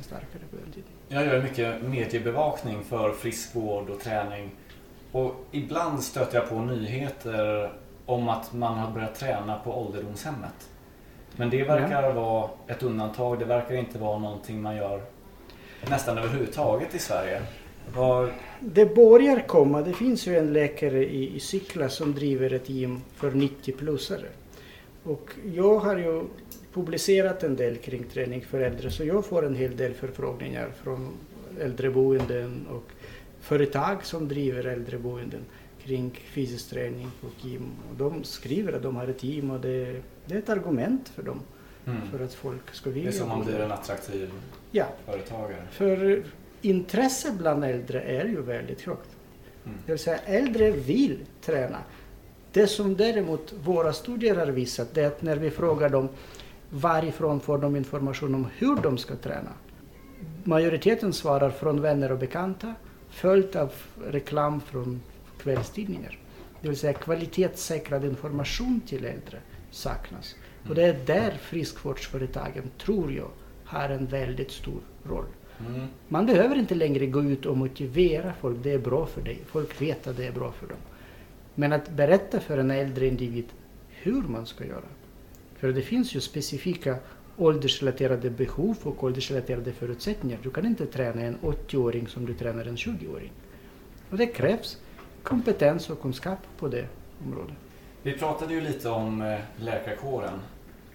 starkare 0.00 0.42
på 0.50 0.56
den 0.56 0.72
tiden. 0.72 0.90
Jag 1.08 1.26
gör 1.26 1.42
mycket 1.42 1.82
mediebevakning 1.82 2.84
för 2.84 3.12
friskvård 3.12 3.90
och 3.90 4.00
träning 4.00 4.50
och 5.12 5.46
ibland 5.50 6.02
stöter 6.02 6.38
jag 6.38 6.48
på 6.48 6.60
nyheter 6.60 7.72
om 8.06 8.28
att 8.28 8.52
man 8.52 8.78
har 8.78 8.92
börjat 8.92 9.14
träna 9.14 9.58
på 9.58 9.80
ålderdomshemmet. 9.80 10.70
Men 11.36 11.50
det 11.50 11.64
verkar 11.64 12.02
ja. 12.02 12.12
vara 12.12 12.50
ett 12.66 12.82
undantag. 12.82 13.38
Det 13.38 13.44
verkar 13.44 13.74
inte 13.74 13.98
vara 13.98 14.18
någonting 14.18 14.62
man 14.62 14.76
gör 14.76 15.02
nästan 15.90 16.18
överhuvudtaget 16.18 16.94
i 16.94 16.98
Sverige. 16.98 17.42
Var... 17.94 18.32
Det 18.60 18.94
börjar 18.94 19.46
komma. 19.46 19.82
Det 19.82 19.92
finns 19.92 20.26
ju 20.26 20.38
en 20.38 20.52
läkare 20.52 21.04
i, 21.04 21.36
i 21.36 21.40
Cykla 21.40 21.88
som 21.88 22.14
driver 22.14 22.52
ett 22.52 22.68
gym 22.68 23.00
för 23.14 23.30
90-plussare. 23.30 24.26
Och 25.02 25.30
jag 25.54 25.78
har 25.78 25.96
ju 25.96 26.24
publicerat 26.72 27.42
en 27.42 27.56
del 27.56 27.76
kring 27.76 28.04
träning 28.04 28.44
för 28.44 28.60
äldre 28.60 28.90
så 28.90 29.04
jag 29.04 29.26
får 29.26 29.46
en 29.46 29.54
hel 29.54 29.76
del 29.76 29.94
förfrågningar 29.94 30.70
från 30.82 31.08
äldreboenden 31.60 32.66
och 32.70 32.92
företag 33.40 34.04
som 34.04 34.28
driver 34.28 34.64
äldreboenden 34.64 35.40
kring 35.82 36.10
fysisk 36.10 36.70
träning 36.70 37.10
och 37.20 37.46
gym. 37.46 37.70
Och 37.90 37.96
de 37.96 38.24
skriver 38.24 38.72
att 38.72 38.82
de 38.82 38.96
har 38.96 39.08
ett 39.08 39.22
gym 39.22 39.50
och 39.50 39.60
det, 39.60 40.02
det 40.26 40.34
är 40.34 40.38
ett 40.38 40.48
argument 40.48 41.08
för 41.08 41.22
dem. 41.22 41.40
Mm. 41.86 42.00
För 42.10 42.24
att 42.24 42.34
folk 42.34 42.74
ska 42.74 42.90
vilja. 42.90 43.10
Det 43.10 43.16
är 43.16 43.18
som 43.18 43.30
om 43.30 43.38
man 43.38 43.46
blir 43.46 43.60
en 43.60 43.72
attraktiv 43.72 44.30
ja. 44.70 44.86
företagare. 45.06 45.62
För 45.70 46.22
intresset 46.62 47.34
bland 47.34 47.64
äldre 47.64 48.00
är 48.00 48.24
ju 48.24 48.42
väldigt 48.42 48.82
högt. 48.82 49.10
Mm. 49.64 49.78
Det 49.86 49.92
vill 49.92 49.98
säga 49.98 50.18
äldre 50.18 50.70
vill 50.70 51.18
träna. 51.40 51.78
Det 52.52 52.66
som 52.66 52.96
däremot 52.96 53.54
våra 53.64 53.92
studier 53.92 54.36
har 54.36 54.46
visat 54.46 54.94
det 54.94 55.02
är 55.02 55.06
att 55.06 55.22
när 55.22 55.36
vi 55.36 55.50
frågar 55.50 55.88
dem 55.88 56.08
varifrån 56.70 57.40
får 57.40 57.58
de 57.58 57.76
information 57.76 58.34
om 58.34 58.46
hur 58.56 58.76
de 58.76 58.98
ska 58.98 59.16
träna. 59.16 59.50
Majoriteten 60.44 61.12
svarar 61.12 61.50
från 61.50 61.80
vänner 61.80 62.12
och 62.12 62.18
bekanta 62.18 62.74
följt 63.10 63.56
av 63.56 63.72
reklam 64.04 64.60
från 64.60 65.02
kvällstidningar. 65.42 66.18
Det 66.60 66.68
vill 66.68 66.78
säga 66.78 66.92
kvalitetssäkrad 66.92 68.04
information 68.04 68.80
till 68.86 69.04
äldre 69.04 69.38
saknas. 69.70 70.34
Och 70.68 70.74
det 70.74 70.82
är 70.82 70.98
där 71.06 71.30
friskvårdsföretagen, 71.30 72.70
tror 72.78 73.12
jag, 73.12 73.30
har 73.64 73.88
en 73.88 74.06
väldigt 74.06 74.50
stor 74.50 74.80
roll. 75.04 75.26
Mm. 75.66 75.86
Man 76.08 76.26
behöver 76.26 76.56
inte 76.56 76.74
längre 76.74 77.06
gå 77.06 77.22
ut 77.22 77.46
och 77.46 77.56
motivera 77.56 78.32
folk, 78.40 78.58
det 78.62 78.72
är 78.72 78.78
bra 78.78 79.06
för 79.06 79.20
dig. 79.20 79.38
Folk 79.46 79.82
vet 79.82 80.06
att 80.06 80.16
det 80.16 80.26
är 80.26 80.32
bra 80.32 80.52
för 80.52 80.66
dem. 80.66 80.78
Men 81.54 81.72
att 81.72 81.90
berätta 81.90 82.40
för 82.40 82.58
en 82.58 82.70
äldre 82.70 83.06
individ 83.06 83.44
hur 83.88 84.22
man 84.22 84.46
ska 84.46 84.64
göra. 84.64 84.88
För 85.56 85.72
det 85.72 85.82
finns 85.82 86.14
ju 86.14 86.20
specifika 86.20 86.96
åldersrelaterade 87.36 88.30
behov 88.30 88.76
och 88.82 89.04
åldersrelaterade 89.04 89.72
förutsättningar. 89.72 90.38
Du 90.42 90.50
kan 90.50 90.66
inte 90.66 90.86
träna 90.86 91.22
en 91.22 91.36
80-åring 91.36 92.08
som 92.08 92.26
du 92.26 92.34
tränar 92.34 92.64
en 92.64 92.76
20-åring. 92.76 93.32
Och 94.10 94.16
det 94.16 94.26
krävs 94.26 94.78
kompetens 95.22 95.90
och 95.90 96.02
kunskap 96.02 96.38
på 96.58 96.68
det 96.68 96.86
området. 97.26 97.54
Vi 98.02 98.12
pratade 98.12 98.54
ju 98.54 98.60
lite 98.60 98.88
om 98.88 99.22
eh, 99.22 99.38
läkarkåren, 99.56 100.40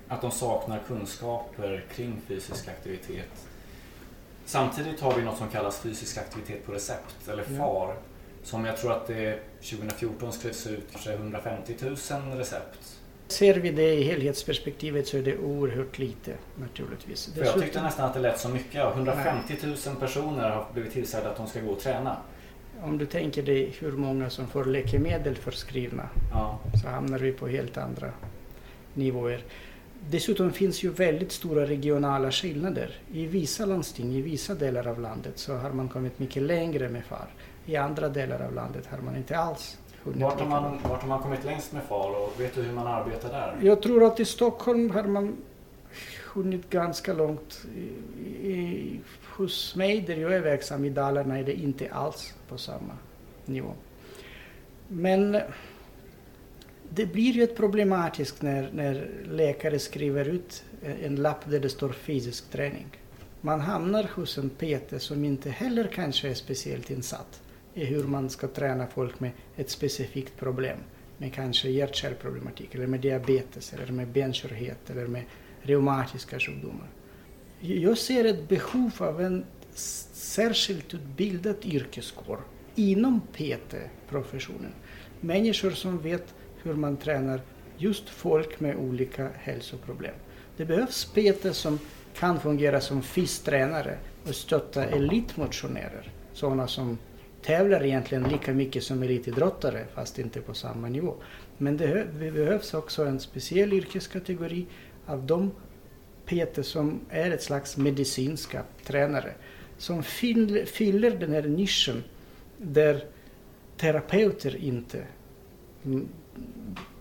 att 0.08 0.22
de 0.22 0.32
saknar 0.32 0.80
kunskaper 0.88 1.86
kring 1.96 2.22
fysisk 2.28 2.68
aktivitet. 2.68 3.48
Samtidigt 4.46 5.00
har 5.00 5.16
vi 5.16 5.24
något 5.24 5.38
som 5.38 5.50
kallas 5.50 5.80
fysisk 5.80 6.18
aktivitet 6.18 6.66
på 6.66 6.72
recept, 6.72 7.30
eller 7.30 7.44
FAR, 7.44 7.88
ja. 7.88 7.96
som 8.44 8.66
jag 8.66 8.78
tror 8.78 8.92
att 8.92 9.08
det 9.08 9.40
2014 9.62 10.34
skrevs 10.34 10.68
ut 10.68 11.08
150 11.08 11.76
000 11.82 11.96
recept 12.38 13.00
Ser 13.28 13.56
vi 13.56 13.72
det 13.72 13.94
i 13.94 14.04
helhetsperspektivet 14.04 15.08
så 15.08 15.18
är 15.18 15.22
det 15.22 15.38
oerhört 15.38 15.98
lite 15.98 16.34
naturligtvis. 16.56 17.34
För 17.34 17.46
jag 17.46 17.62
tyckte 17.62 17.82
nästan 17.82 18.06
att 18.06 18.14
det 18.14 18.20
lät 18.20 18.40
så 18.40 18.50
mycket. 18.50 18.86
150 18.94 19.56
000 19.64 19.76
personer 20.00 20.50
har 20.50 20.66
blivit 20.74 20.94
tillsagda 20.94 21.30
att 21.30 21.38
de 21.38 21.48
ska 21.48 21.62
gå 21.62 21.72
och 21.72 21.80
träna. 21.80 22.18
Om 22.84 22.98
du 22.98 23.06
tänker 23.06 23.44
dig 23.44 23.76
hur 23.80 23.92
många 23.92 24.30
som 24.30 24.48
får 24.48 24.66
läkemedel 24.66 25.36
förskrivna 25.36 26.10
ja. 26.32 26.60
så 26.82 26.88
hamnar 26.88 27.20
vi 27.20 27.32
på 27.32 27.48
helt 27.48 27.78
andra 27.78 28.12
nivåer. 28.94 29.44
Dessutom 30.10 30.52
finns 30.52 30.84
ju 30.84 30.90
väldigt 30.90 31.32
stora 31.32 31.66
regionala 31.66 32.32
skillnader. 32.32 32.96
I 33.12 33.26
vissa 33.26 33.66
landsting, 33.66 34.16
i 34.16 34.22
vissa 34.22 34.56
delar 34.56 34.88
av 34.88 35.00
landet 35.00 35.34
så 35.40 35.56
har 35.56 35.70
man 35.72 35.90
kommit 35.90 36.20
mycket 36.20 36.44
längre 36.44 36.90
med 36.90 37.06
FAR. 37.06 37.28
I 37.66 37.76
andra 37.76 38.10
delar 38.10 38.40
av 38.46 38.54
landet 38.54 38.86
har 38.86 38.98
man 38.98 39.16
inte 39.16 39.38
alls 39.38 39.78
vart 40.04 40.40
har, 40.40 40.48
man, 40.48 40.80
vart 40.84 41.02
har 41.02 41.10
man 41.10 41.20
kommit 41.20 41.44
längst 41.44 41.74
med 41.74 41.84
FAR 41.84 42.24
och 42.24 42.42
vet 42.42 42.56
du 42.56 42.62
hur 42.62 42.74
man 42.74 42.88
arbetar 42.88 43.30
där? 43.30 43.56
Jag 43.62 43.82
tror 43.82 44.04
att 44.04 44.20
i 44.20 44.26
Stockholm 44.26 44.92
har 44.92 45.04
man 45.04 45.38
hunnit 46.34 46.70
ganska 46.70 47.14
långt. 47.14 47.66
I, 47.76 48.50
i, 48.50 49.00
hos 49.26 49.76
mig 49.76 50.02
där 50.02 50.16
jag 50.16 50.34
är 50.34 50.42
verksam 50.42 50.86
i 50.86 50.90
Dalarna 50.90 51.40
är 51.40 51.44
det 51.44 51.54
inte 51.54 51.92
alls 51.92 52.34
på 52.48 52.58
samma 52.58 52.98
nivå. 53.46 53.74
Men 54.88 55.42
det 56.96 57.06
blir 57.06 57.34
ju 57.34 57.44
ett 57.44 57.56
problematiskt 57.56 58.42
när, 58.42 58.70
när 58.74 59.10
läkare 59.32 59.80
skriver 59.80 60.26
ut 60.26 60.64
en 61.04 61.16
lapp 61.16 61.50
där 61.50 61.60
det 61.60 61.70
står 61.70 61.90
fysisk 61.90 62.52
träning. 62.52 62.86
Man 63.42 63.62
hamnar 63.62 64.10
hos 64.16 64.38
en 64.38 64.50
PT 64.50 65.02
som 65.02 65.26
inte 65.26 65.50
heller 65.50 65.90
kanske 65.94 66.30
är 66.30 66.34
speciellt 66.34 66.92
insatt 66.92 67.42
i 67.74 67.86
hur 67.86 68.04
man 68.04 68.30
ska 68.30 68.48
träna 68.48 68.88
folk 68.88 69.20
med 69.20 69.32
ett 69.56 69.70
specifikt 69.70 70.38
problem. 70.38 70.78
Med 71.18 71.34
kanske 71.34 71.70
hjärt-kärlproblematik 71.70 72.76
eller 72.76 72.88
med 72.88 73.00
diabetes 73.00 73.74
eller 73.74 73.94
med 73.94 74.08
benskörhet 74.08 74.90
eller 74.90 75.08
med 75.08 75.24
reumatiska 75.62 76.40
sjukdomar. 76.40 76.88
Jag 77.60 77.98
ser 77.98 78.26
ett 78.26 78.50
behov 78.50 78.92
av 78.98 79.22
en 79.22 79.46
särskilt 80.14 80.94
utbildad 80.94 81.56
yrkeskår 81.66 82.40
inom 82.76 83.22
PT-professionen. 83.22 84.74
Människor 85.22 85.72
som 85.72 85.98
vet 86.02 86.34
hur 86.64 86.74
man 86.74 86.98
tränar 86.98 87.42
just 87.78 88.10
folk 88.10 88.60
med 88.60 88.76
olika 88.76 89.30
hälsoproblem. 89.36 90.16
Det 90.58 90.66
behövs 90.66 91.06
PT 91.06 91.56
som 91.56 91.80
kan 92.16 92.40
fungera 92.40 92.82
som 92.82 93.02
fystränare 93.02 93.98
och 94.28 94.36
stötta 94.36 94.86
elitmotionärer. 94.86 96.12
Sådana 96.34 96.68
som 96.68 96.98
tävlar 97.42 97.84
egentligen 97.84 98.24
lika 98.24 98.54
mycket 98.54 98.84
som 98.84 99.04
elitidrottare 99.04 99.86
fast 99.94 100.20
inte 100.20 100.42
på 100.42 100.54
samma 100.54 100.90
nivå. 100.90 101.16
Men 101.58 101.78
det, 101.78 102.08
det 102.20 102.32
behövs 102.32 102.74
också 102.74 103.06
en 103.06 103.20
speciell 103.20 103.74
yrkeskategori 103.74 104.66
av 105.06 105.26
de 105.26 105.52
PT 106.26 106.66
som 106.66 107.00
är 107.10 107.32
ett 107.32 107.44
slags 107.44 107.78
medicinska 107.78 108.64
tränare 108.84 109.34
som 109.78 110.04
fyller 110.04 111.20
den 111.20 111.32
här 111.32 111.42
nischen 111.42 112.04
där 112.58 113.06
terapeuter 113.78 114.56
inte 114.56 115.04
mm, 115.86 116.08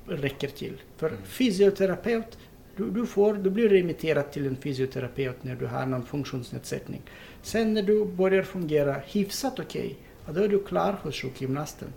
räcker 0.07 0.49
till. 0.49 0.81
För 0.97 1.09
mm. 1.09 1.23
fysioterapeut, 1.25 2.39
du, 2.77 2.91
du, 2.91 3.07
får, 3.07 3.35
du 3.35 3.51
blir 3.51 3.69
remitterad 3.69 4.33
till 4.33 4.47
en 4.47 4.57
fysioterapeut 4.57 5.45
när 5.45 5.57
du 5.57 5.67
har 5.67 5.87
någon 5.87 6.07
funktionsnedsättning. 6.07 7.03
Sen 7.43 7.75
när 7.75 7.83
du 7.83 8.05
börjar 8.05 8.43
fungera 8.43 8.93
hyfsat 9.07 9.59
okej 9.59 9.99
okay, 10.23 10.35
då 10.35 10.41
är 10.41 10.49
du 10.49 10.65
klar 10.65 10.99
hos 11.03 11.21
sjukgymnasten. 11.21 11.89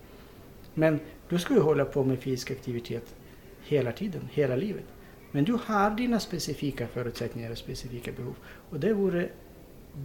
Men 0.74 1.00
du 1.30 1.40
ska 1.40 1.54
ju 1.54 1.60
hålla 1.60 1.86
på 1.86 2.04
med 2.04 2.20
fysisk 2.20 2.52
aktivitet 2.52 3.16
hela 3.64 3.92
tiden, 3.92 4.30
hela 4.32 4.56
livet. 4.56 4.86
Men 5.32 5.44
du 5.44 5.58
har 5.66 5.92
dina 5.92 6.20
specifika 6.20 6.88
förutsättningar 6.88 7.52
och 7.52 7.58
specifika 7.58 8.12
behov. 8.12 8.36
Och 8.70 8.80
det 8.80 8.94
vore 8.94 9.30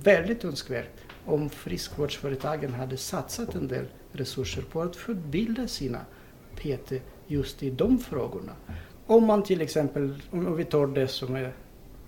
väldigt 0.02 0.44
önskvärt 0.44 0.90
om 1.24 1.50
friskvårdsföretagen 1.50 2.74
hade 2.74 2.96
satsat 2.96 3.54
en 3.54 3.68
del 3.68 3.84
resurser 4.12 4.62
på 4.62 4.82
att 4.82 4.96
förbilda 4.96 5.68
sina 5.68 6.00
PT 6.56 6.92
just 7.30 7.62
i 7.62 7.70
de 7.70 7.98
frågorna. 7.98 8.52
Om 9.06 9.24
man 9.24 9.42
till 9.42 9.60
exempel, 9.60 10.22
om 10.30 10.56
vi 10.56 10.64
tar 10.64 10.86
det 10.86 11.08
som 11.08 11.34
är 11.34 11.52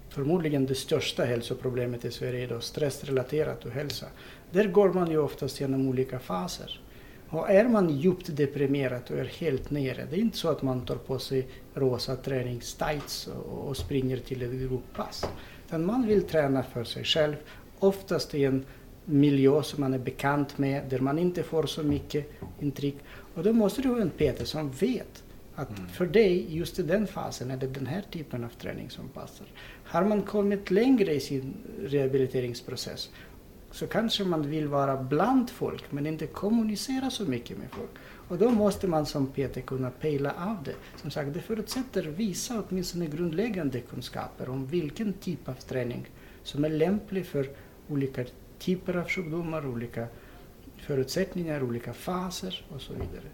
förmodligen 0.08 0.66
det 0.66 0.74
största 0.74 1.24
hälsoproblemet 1.24 2.04
i 2.04 2.10
Sverige 2.10 2.44
idag, 2.44 2.62
stressrelaterat 2.62 3.66
ohälsa. 3.66 4.06
Där 4.50 4.64
går 4.68 4.92
man 4.92 5.10
ju 5.10 5.18
oftast 5.18 5.60
genom 5.60 5.88
olika 5.88 6.18
faser. 6.18 6.80
Och 7.28 7.50
är 7.50 7.68
man 7.68 7.98
djupt 7.98 8.36
deprimerad 8.36 9.02
och 9.10 9.18
är 9.18 9.24
helt 9.24 9.70
nere, 9.70 10.06
det 10.10 10.16
är 10.16 10.20
inte 10.20 10.36
så 10.36 10.48
att 10.48 10.62
man 10.62 10.86
tar 10.86 10.96
på 10.96 11.18
sig 11.18 11.48
rosa 11.74 12.16
träningstights 12.16 13.26
och, 13.26 13.68
och 13.68 13.76
springer 13.76 14.16
till 14.16 14.42
ett 14.42 14.52
grupppass. 14.52 15.24
Utan 15.66 15.86
man 15.86 16.06
vill 16.06 16.22
träna 16.22 16.62
för 16.62 16.84
sig 16.84 17.04
själv, 17.04 17.36
oftast 17.78 18.34
i 18.34 18.44
en 18.44 18.64
miljö 19.04 19.62
som 19.62 19.80
man 19.80 19.94
är 19.94 19.98
bekant 19.98 20.58
med, 20.58 20.82
där 20.90 20.98
man 21.00 21.18
inte 21.18 21.42
får 21.42 21.66
så 21.66 21.82
mycket 21.82 22.30
intryck. 22.60 22.96
Och 23.34 23.42
då 23.42 23.52
måste 23.52 23.82
du 23.82 23.88
ha 23.88 24.00
en 24.00 24.10
PT 24.10 24.46
som 24.46 24.70
vet 24.70 25.22
att 25.54 25.78
mm. 25.78 25.88
för 25.88 26.06
dig, 26.06 26.56
just 26.56 26.78
i 26.78 26.82
den 26.82 27.06
fasen, 27.06 27.50
är 27.50 27.56
det 27.56 27.66
den 27.66 27.86
här 27.86 28.02
typen 28.10 28.44
av 28.44 28.48
träning 28.48 28.90
som 28.90 29.08
passar. 29.08 29.46
Har 29.84 30.04
man 30.04 30.22
kommit 30.22 30.70
längre 30.70 31.14
i 31.14 31.20
sin 31.20 31.54
rehabiliteringsprocess 31.86 33.10
så 33.70 33.86
kanske 33.86 34.24
man 34.24 34.50
vill 34.50 34.68
vara 34.68 34.96
bland 34.96 35.50
folk 35.50 35.92
men 35.92 36.06
inte 36.06 36.26
kommunicera 36.26 37.10
så 37.10 37.24
mycket 37.24 37.58
med 37.58 37.68
folk. 37.70 37.90
Och 38.28 38.38
då 38.38 38.50
måste 38.50 38.88
man 38.88 39.06
som 39.06 39.26
PT 39.26 39.66
kunna 39.66 39.90
pejla 39.90 40.34
av 40.38 40.56
det. 40.64 40.74
Som 40.96 41.10
sagt, 41.10 41.34
det 41.34 41.40
förutsätter 41.40 42.02
visa 42.02 42.62
åtminstone 42.68 43.06
grundläggande 43.06 43.80
kunskaper 43.80 44.48
om 44.48 44.66
vilken 44.66 45.12
typ 45.12 45.48
av 45.48 45.54
träning 45.54 46.06
som 46.42 46.64
är 46.64 46.68
lämplig 46.68 47.26
för 47.26 47.50
olika 47.88 48.24
typer 48.58 48.96
av 48.96 49.08
sjukdomar, 49.08 49.66
olika 49.66 50.06
förutsättningar, 50.82 51.62
olika 51.62 51.92
faser 51.92 52.64
och 52.68 52.80
så 52.80 52.92
vidare. 52.92 53.28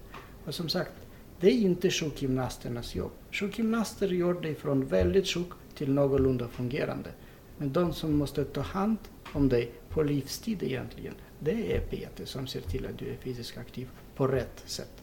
Och 0.44 0.54
som 0.54 0.68
sagt, 0.68 0.92
det 1.40 1.46
är 1.46 1.58
inte 1.60 1.90
sjukgymnasternas 1.90 2.94
jobb. 2.94 3.12
Sjukgymnaster 3.32 4.08
gör 4.08 4.34
det 4.34 4.54
från 4.54 4.86
väldigt 4.86 5.28
sjuk 5.28 5.48
till 5.74 5.92
någorlunda 5.92 6.48
fungerande. 6.48 7.10
Men 7.58 7.72
de 7.72 7.92
som 7.92 8.16
måste 8.16 8.44
ta 8.44 8.60
hand 8.60 8.98
om 9.32 9.48
dig 9.48 9.70
på 9.88 10.02
livstid 10.02 10.62
egentligen, 10.62 11.14
det 11.38 11.76
är 11.76 11.80
PT 11.80 12.28
som 12.28 12.46
ser 12.46 12.60
till 12.60 12.86
att 12.86 12.98
du 12.98 13.10
är 13.10 13.16
fysiskt 13.16 13.58
aktiv 13.58 13.88
på 14.16 14.26
rätt 14.26 14.62
sätt. 14.66 15.02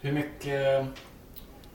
Hur 0.00 0.12
mycket, 0.12 0.86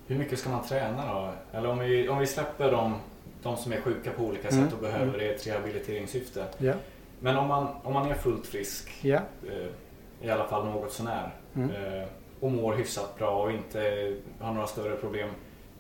hur 0.07 0.17
mycket 0.17 0.39
ska 0.39 0.49
man 0.49 0.67
träna 0.67 1.13
då? 1.13 1.33
Eller 1.57 1.69
om 1.69 1.79
vi, 1.79 2.09
om 2.09 2.19
vi 2.19 2.27
släpper 2.27 2.71
de, 2.71 2.95
de 3.43 3.57
som 3.57 3.71
är 3.71 3.81
sjuka 3.81 4.11
på 4.11 4.23
olika 4.23 4.49
sätt 4.49 4.59
mm. 4.59 4.73
och 4.73 4.79
behöver 4.79 5.03
mm. 5.03 5.17
det 5.17 5.25
i 5.25 5.33
ett 5.33 5.47
rehabiliteringssyfte. 5.47 6.45
Ja. 6.57 6.73
Men 7.23 7.37
om 7.37 7.47
man, 7.47 7.67
om 7.83 7.93
man 7.93 8.11
är 8.11 8.15
fullt 8.15 8.47
frisk, 8.47 8.91
ja. 9.01 9.19
eh, 9.47 10.27
i 10.27 10.29
alla 10.29 10.47
fall 10.47 10.65
något 10.65 10.91
sånär, 10.91 11.29
mm. 11.55 11.69
eh, 11.69 12.07
och 12.39 12.51
mår 12.51 12.73
hyfsat 12.73 13.17
bra 13.17 13.43
och 13.43 13.51
inte 13.51 14.13
har 14.39 14.53
några 14.53 14.67
större 14.67 14.95
problem. 14.95 15.29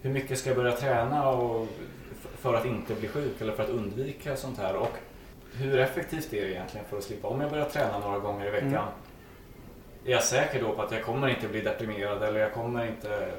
Hur 0.01 0.09
mycket 0.09 0.39
ska 0.39 0.49
jag 0.49 0.57
börja 0.57 0.71
träna 0.71 1.29
och, 1.29 1.67
för 2.37 2.53
att 2.53 2.65
inte 2.65 2.95
bli 2.95 3.07
sjuk 3.07 3.41
eller 3.41 3.53
för 3.53 3.63
att 3.63 3.69
undvika 3.69 4.35
sånt 4.35 4.57
här? 4.57 4.75
Och 4.75 4.97
hur 5.53 5.79
effektivt 5.79 6.33
är 6.33 6.41
det 6.41 6.51
egentligen 6.51 6.85
för 6.89 6.97
att 6.97 7.03
slippa? 7.03 7.27
Om 7.27 7.41
jag 7.41 7.49
börjar 7.49 7.69
träna 7.69 7.99
några 7.99 8.19
gånger 8.19 8.47
i 8.47 8.51
veckan, 8.51 8.69
mm. 8.69 8.83
är 10.05 10.11
jag 10.11 10.23
säker 10.23 10.61
då 10.61 10.71
på 10.71 10.81
att 10.81 10.91
jag 10.91 11.03
kommer 11.03 11.27
inte 11.27 11.47
bli 11.47 11.61
deprimerad 11.61 12.23
eller 12.23 12.39
jag 12.39 12.53
kommer 12.53 12.87
inte... 12.87 13.31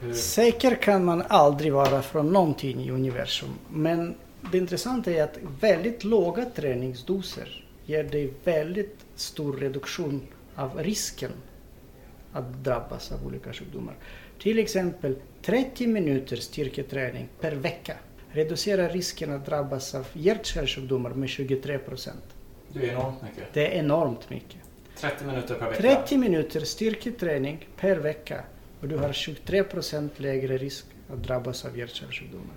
Hur... 0.00 0.12
Säker 0.12 0.74
kan 0.74 1.04
man 1.04 1.22
aldrig 1.28 1.72
vara 1.72 2.02
från 2.02 2.32
någonting 2.32 2.80
i 2.80 2.90
universum. 2.90 3.50
Men 3.68 4.14
det 4.52 4.58
intressanta 4.58 5.10
är 5.12 5.22
att 5.22 5.38
väldigt 5.60 6.04
låga 6.04 6.44
träningsdoser 6.44 7.64
ger 7.86 8.04
dig 8.04 8.32
väldigt 8.44 8.96
stor 9.14 9.56
reduktion 9.56 10.26
av 10.54 10.78
risken 10.82 11.30
att 12.32 12.64
drabbas 12.64 13.12
av 13.12 13.26
olika 13.26 13.52
sjukdomar. 13.52 13.94
Till 14.38 14.58
exempel 14.58 15.16
30 15.42 15.86
minuters 15.86 16.42
styrketräning 16.42 17.28
per 17.40 17.52
vecka 17.52 17.96
reducerar 18.32 18.88
risken 18.88 19.32
att 19.32 19.46
drabbas 19.46 19.94
av 19.94 20.06
hjärt-kärlsjukdomar 20.12 21.10
med 21.10 21.28
23 21.28 21.78
procent. 21.78 22.24
Det 22.72 22.88
är 22.88 22.92
enormt 22.92 23.22
mycket. 23.22 23.54
Det 23.54 23.74
är 23.74 23.78
enormt 23.78 24.30
mycket. 24.30 24.60
30 24.96 25.24
minuter 25.24 25.54
per 25.54 25.70
vecka? 25.70 25.82
30 25.82 26.18
minuter 26.18 26.60
styrketräning 26.60 27.68
per 27.76 27.96
vecka 27.96 28.44
och 28.80 28.88
du 28.88 28.96
har 28.96 29.12
23 29.12 29.64
procent 29.64 30.20
lägre 30.20 30.58
risk 30.58 30.86
att 31.12 31.22
drabbas 31.22 31.64
av 31.64 31.78
hjärt-kärlsjukdomar. 31.78 32.56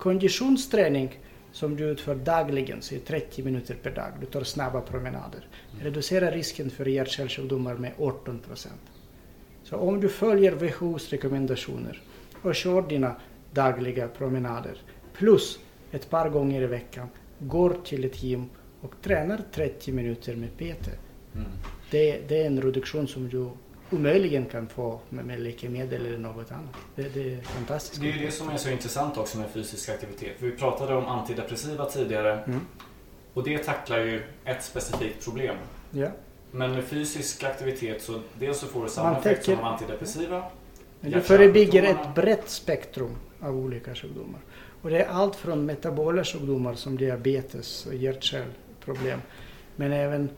Konditionsträning 0.00 1.18
som 1.52 1.76
du 1.76 1.84
utför 1.84 2.14
dagligen, 2.14 2.82
så 2.82 2.94
30 3.06 3.42
minuter 3.42 3.74
per 3.82 3.90
dag, 3.90 4.12
du 4.20 4.26
tar 4.26 4.44
snabba 4.44 4.80
promenader, 4.80 5.48
mm. 5.72 5.84
reducerar 5.84 6.32
risken 6.32 6.70
för 6.70 6.86
hjärt-kärlsjukdomar 6.86 7.74
med 7.74 7.92
18 7.98 8.38
procent. 8.38 8.80
Så 9.62 9.76
om 9.76 10.00
du 10.00 10.08
följer 10.08 10.52
WHOs 10.52 11.10
rekommendationer 11.10 12.02
och 12.42 12.54
kör 12.54 12.82
dina 12.82 13.16
dagliga 13.52 14.08
promenader 14.08 14.82
plus 15.14 15.58
ett 15.92 16.10
par 16.10 16.28
gånger 16.28 16.62
i 16.62 16.66
veckan 16.66 17.08
går 17.38 17.76
till 17.84 18.04
ett 18.04 18.22
gym 18.22 18.44
och 18.80 18.94
tränar 19.02 19.40
30 19.52 19.92
minuter 19.92 20.36
med 20.36 20.56
PT. 20.56 20.88
Mm. 21.34 21.46
Det, 21.90 22.28
det, 22.28 22.42
är 22.42 22.46
en 22.46 22.62
reduktion 22.62 23.08
som 23.08 23.28
du 23.28 23.50
omöjligen 23.90 24.46
kan 24.46 24.68
få 24.68 25.00
med, 25.08 25.24
med 25.24 25.40
läkemedel 25.40 26.06
eller 26.06 26.18
något 26.18 26.52
annat. 26.52 26.74
Det, 26.94 27.14
det, 27.14 27.34
är 27.34 27.40
fantastiskt. 27.40 28.02
Det 28.02 28.10
är 28.10 28.18
det 28.18 28.30
som 28.30 28.48
är 28.48 28.56
så 28.56 28.70
intressant 28.70 29.16
också 29.16 29.38
med 29.38 29.50
fysisk 29.50 29.88
aktivitet. 29.88 30.36
Vi 30.38 30.50
pratade 30.50 30.94
om 30.94 31.06
antidepressiva 31.06 31.84
tidigare 31.84 32.32
mm. 32.32 32.60
och 33.34 33.44
det 33.44 33.58
tacklar 33.58 33.98
ju 33.98 34.22
ett 34.44 34.64
specifikt 34.64 35.24
problem. 35.24 35.56
Ja. 35.90 36.08
Men 36.50 36.72
med 36.72 36.84
fysisk 36.84 37.44
aktivitet 37.44 38.02
så 38.02 38.20
dels 38.38 38.58
så 38.58 38.66
får 38.66 38.82
du 38.82 38.88
samma 38.88 39.10
Man 39.10 39.20
effekt 39.20 39.44
som 39.44 39.60
antidepressiva. 39.60 40.42
Men 41.00 41.10
du 41.12 41.20
förebygger 41.20 41.82
ett 41.82 42.14
brett 42.14 42.50
spektrum 42.50 43.16
av 43.40 43.56
olika 43.56 43.94
sjukdomar. 43.94 44.40
Och 44.82 44.90
det 44.90 45.02
är 45.02 45.08
allt 45.08 45.36
från 45.36 45.66
metabola 45.66 46.24
sjukdomar 46.24 46.74
som 46.74 46.96
diabetes 46.96 47.86
och 47.86 47.94
hjärt-kärlproblem. 47.94 49.20
Men 49.76 49.92
även 49.92 50.28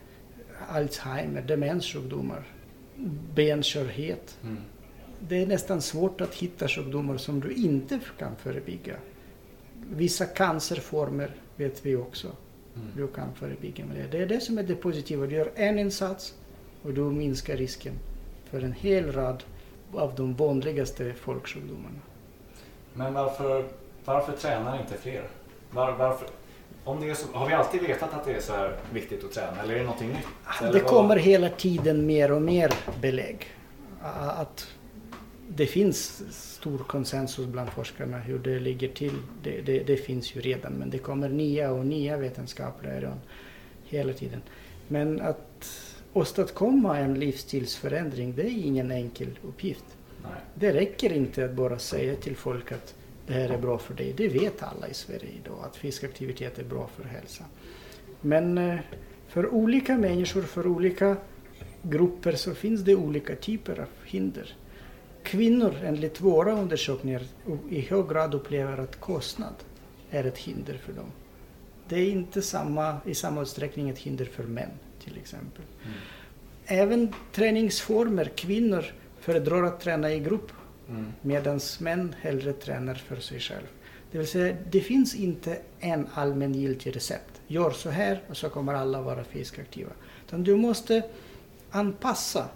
Alzheimer, 0.69 1.41
demenssjukdomar, 1.41 2.43
benkörhet. 3.33 4.37
Mm. 4.43 4.57
Det 5.19 5.41
är 5.41 5.47
nästan 5.47 5.81
svårt 5.81 6.21
att 6.21 6.35
hitta 6.35 6.67
sjukdomar 6.67 7.17
som 7.17 7.39
du 7.39 7.53
inte 7.53 7.99
kan 8.19 8.35
förebygga. 8.35 8.95
Vissa 9.89 10.25
cancerformer 10.25 11.35
vet 11.55 11.85
vi 11.85 11.95
också. 11.95 12.27
Mm. 12.75 12.87
Du 12.95 13.07
kan 13.07 13.35
förebygga 13.35 13.85
med 13.85 13.97
det. 13.97 14.17
Det 14.17 14.23
är 14.23 14.27
det 14.27 14.39
som 14.39 14.57
är 14.57 14.63
det 14.63 14.75
positiva. 14.75 15.25
Du 15.25 15.35
gör 15.35 15.51
en 15.55 15.79
insats 15.79 16.33
och 16.83 16.93
du 16.93 17.01
minskar 17.01 17.57
risken 17.57 17.93
för 18.45 18.61
en 18.61 18.73
hel 18.73 19.11
rad 19.11 19.43
av 19.93 20.15
de 20.15 20.35
vanligaste 20.35 21.13
folksjukdomarna. 21.13 21.99
Men 22.93 23.13
varför, 23.13 23.65
varför 24.05 24.37
tränar 24.37 24.81
inte 24.81 24.97
fler? 24.97 25.27
Var, 25.71 25.91
varför, 25.91 26.27
om 26.83 27.01
det 27.01 27.09
är 27.09 27.13
så, 27.13 27.27
har 27.33 27.47
vi 27.47 27.53
alltid 27.53 27.81
vetat 27.81 28.13
att 28.13 28.25
det 28.25 28.33
är 28.33 28.41
så 28.41 28.53
här 28.53 28.75
viktigt 28.93 29.23
att 29.23 29.31
träna 29.31 29.61
eller 29.63 29.73
är 29.73 29.77
det 29.77 29.83
någonting 29.83 30.09
nytt? 30.09 30.27
Ah, 30.45 30.71
det 30.71 30.79
kommer 30.79 31.15
hela 31.15 31.49
tiden 31.49 32.05
mer 32.05 32.31
och 32.31 32.41
mer 32.41 32.73
belägg. 33.01 33.47
Att 34.17 34.67
det 35.49 35.65
finns 35.65 36.23
stor 36.31 36.77
konsensus 36.77 37.45
bland 37.45 37.69
forskarna 37.69 38.17
hur 38.17 38.39
det 38.39 38.59
ligger 38.59 38.87
till. 38.87 39.13
Det, 39.43 39.61
det, 39.61 39.79
det 39.79 39.97
finns 39.97 40.35
ju 40.35 40.41
redan 40.41 40.73
men 40.73 40.89
det 40.89 40.97
kommer 40.97 41.29
nya 41.29 41.71
och 41.71 41.85
nya 41.85 42.17
vetenskapliga 42.17 43.01
rön 43.01 43.19
hela 43.83 44.13
tiden. 44.13 44.41
Men 44.87 45.21
att 45.21 45.69
åstadkomma 46.13 46.99
en 46.99 47.19
livsstilsförändring 47.19 48.35
det 48.35 48.41
är 48.41 48.65
ingen 48.65 48.91
enkel 48.91 49.39
uppgift. 49.43 49.85
Nej. 50.23 50.31
Det 50.55 50.73
räcker 50.73 51.13
inte 51.13 51.45
att 51.45 51.53
bara 51.53 51.79
säga 51.79 52.15
till 52.15 52.35
folk 52.35 52.71
att 52.71 52.95
det 53.27 53.33
här 53.33 53.49
är 53.49 53.57
bra 53.57 53.77
för 53.77 53.93
dig. 53.93 54.13
Det 54.17 54.27
vet 54.27 54.63
alla 54.63 54.87
i 54.87 54.93
Sverige 54.93 55.29
idag 55.43 55.59
att 55.63 55.75
fiskaktivitet 55.75 56.59
är 56.59 56.63
bra 56.63 56.89
för 56.95 57.03
hälsan. 57.03 57.47
Men 58.21 58.57
eh, 58.57 58.79
för 59.27 59.53
olika 59.53 59.97
människor, 59.97 60.41
för 60.41 60.67
olika 60.67 61.17
grupper 61.81 62.31
så 62.31 62.53
finns 62.53 62.81
det 62.81 62.95
olika 62.95 63.35
typer 63.35 63.79
av 63.79 63.87
hinder. 64.05 64.55
Kvinnor 65.23 65.75
enligt 65.83 66.21
våra 66.21 66.51
undersökningar 66.51 67.21
i 67.69 67.81
hög 67.81 68.09
grad 68.09 68.33
upplever 68.33 68.77
att 68.77 68.99
kostnad 68.99 69.53
är 70.09 70.23
ett 70.23 70.37
hinder 70.37 70.77
för 70.77 70.93
dem. 70.93 71.11
Det 71.87 71.95
är 71.95 72.09
inte 72.09 72.41
samma, 72.41 72.97
i 73.05 73.15
samma 73.15 73.41
utsträckning 73.41 73.89
ett 73.89 73.99
hinder 73.99 74.25
för 74.25 74.43
män 74.43 74.69
till 75.03 75.17
exempel. 75.17 75.63
Mm. 75.83 75.97
Även 76.65 77.13
träningsformer, 77.31 78.25
kvinnor 78.35 78.85
föredrar 79.19 79.63
att 79.63 79.79
träna 79.79 80.13
i 80.13 80.19
grupp 80.19 80.51
mm. 80.89 81.13
medan 81.21 81.59
män 81.79 82.15
hellre 82.21 82.53
tränar 82.53 82.95
för 82.95 83.15
sig 83.15 83.39
själv. 83.39 83.67
Det 84.11 84.17
vill 84.17 84.27
säga, 84.27 84.57
det 84.71 84.81
finns 84.81 85.15
inte 85.15 85.57
en 85.79 86.07
allmängiltig 86.13 86.95
recept. 86.95 87.41
Gör 87.47 87.71
så 87.71 87.89
här 87.89 88.21
och 88.29 88.37
så 88.37 88.49
kommer 88.49 88.73
alla 88.73 89.01
vara 89.01 89.23
fysiskt 89.23 89.59
aktiva. 89.59 89.91
Utan 90.27 90.43
du 90.43 90.55
måste 90.55 91.03
anpassa 91.71 92.49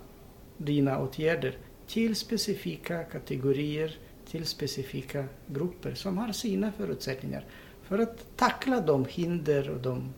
dina 0.57 0.99
åtgärder 0.99 1.57
till 1.87 2.15
specifika 2.15 3.03
kategorier, 3.03 3.97
till 4.29 4.45
specifika 4.45 5.25
grupper 5.47 5.93
som 5.93 6.17
har 6.17 6.31
sina 6.31 6.71
förutsättningar 6.71 7.45
för 7.83 7.99
att 7.99 8.37
tackla 8.37 8.81
de 8.81 9.05
hinder 9.05 9.69
och 9.69 9.81
de, 9.81 10.13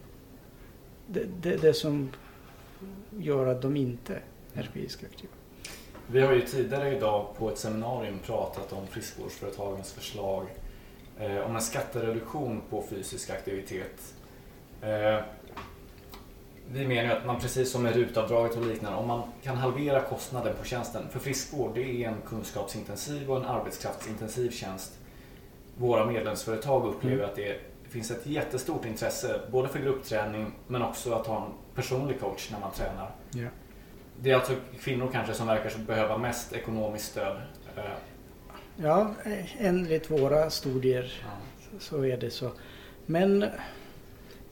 det, 1.08 1.26
det, 1.41 1.58
det 1.58 1.74
som 1.74 2.10
gör 3.19 3.48
att 3.48 3.62
de 3.62 3.76
inte 3.76 4.19
är 4.54 4.63
fysiskt 4.74 5.04
aktiva. 5.04 5.34
Vi 6.12 6.22
har 6.22 6.34
ju 6.34 6.41
tidigare 6.41 6.95
idag 6.95 7.28
på 7.38 7.50
ett 7.50 7.58
seminarium 7.58 8.19
pratat 8.19 8.74
om 8.74 8.88
friskvårdsföretagens 8.88 9.93
förslag 9.93 10.45
eh, 11.19 11.38
om 11.38 11.56
en 11.56 11.62
skattereduktion 11.62 12.62
på 12.69 12.84
fysisk 12.89 13.30
aktivitet. 13.30 14.13
Eh, 14.82 15.19
vi 16.72 16.88
menar 16.88 17.04
ju 17.04 17.12
att 17.12 17.26
man 17.26 17.39
precis 17.39 17.72
som 17.72 17.84
med 17.84 17.95
rutavdraget 17.95 18.58
och 18.58 18.65
liknande, 18.65 18.98
om 18.98 19.08
man 19.08 19.22
kan 19.43 19.58
halvera 19.58 20.02
kostnaden 20.02 20.56
på 20.60 20.65
tjänsten. 20.65 21.10
För 21.10 21.19
friskvård, 21.19 21.72
det 21.76 22.04
är 22.04 22.08
en 22.10 22.22
kunskapsintensiv 22.28 23.32
och 23.32 23.38
en 23.38 23.45
arbetskraftsintensiv 23.45 24.52
tjänst. 24.52 25.00
Våra 25.78 26.06
medlemsföretag 26.06 26.88
upplever 26.88 27.17
Mm. 27.17 27.30
att 27.30 27.36
det 27.36 27.60
finns 27.89 28.12
ett 28.12 28.26
jättestort 28.26 28.86
intresse, 28.86 29.41
både 29.52 29.67
för 29.67 29.80
gruppträning 29.80 30.52
men 30.67 30.82
också 30.82 31.13
att 31.13 31.28
ha 31.28 31.45
en 31.45 31.52
personlig 31.76 32.19
coach 32.19 32.52
när 32.52 32.60
man 32.60 32.72
tränar. 32.72 33.12
Ja. 33.32 33.48
Det 34.21 34.32
är 34.32 34.36
alltså 34.36 34.53
kvinnor 34.79 35.10
kanske 35.13 35.34
som 35.34 35.47
verkar 35.47 35.79
behöva 35.88 36.17
mest 36.17 36.53
ekonomiskt 36.53 37.05
stöd. 37.05 37.38
Eh, 37.77 37.84
Ja, 38.82 39.13
enligt 39.58 40.12
våra 40.12 40.49
studier 40.49 41.13
ja. 41.23 41.29
så 41.79 42.05
är 42.05 42.17
det 42.17 42.29
så. 42.29 42.51
Men 43.05 43.45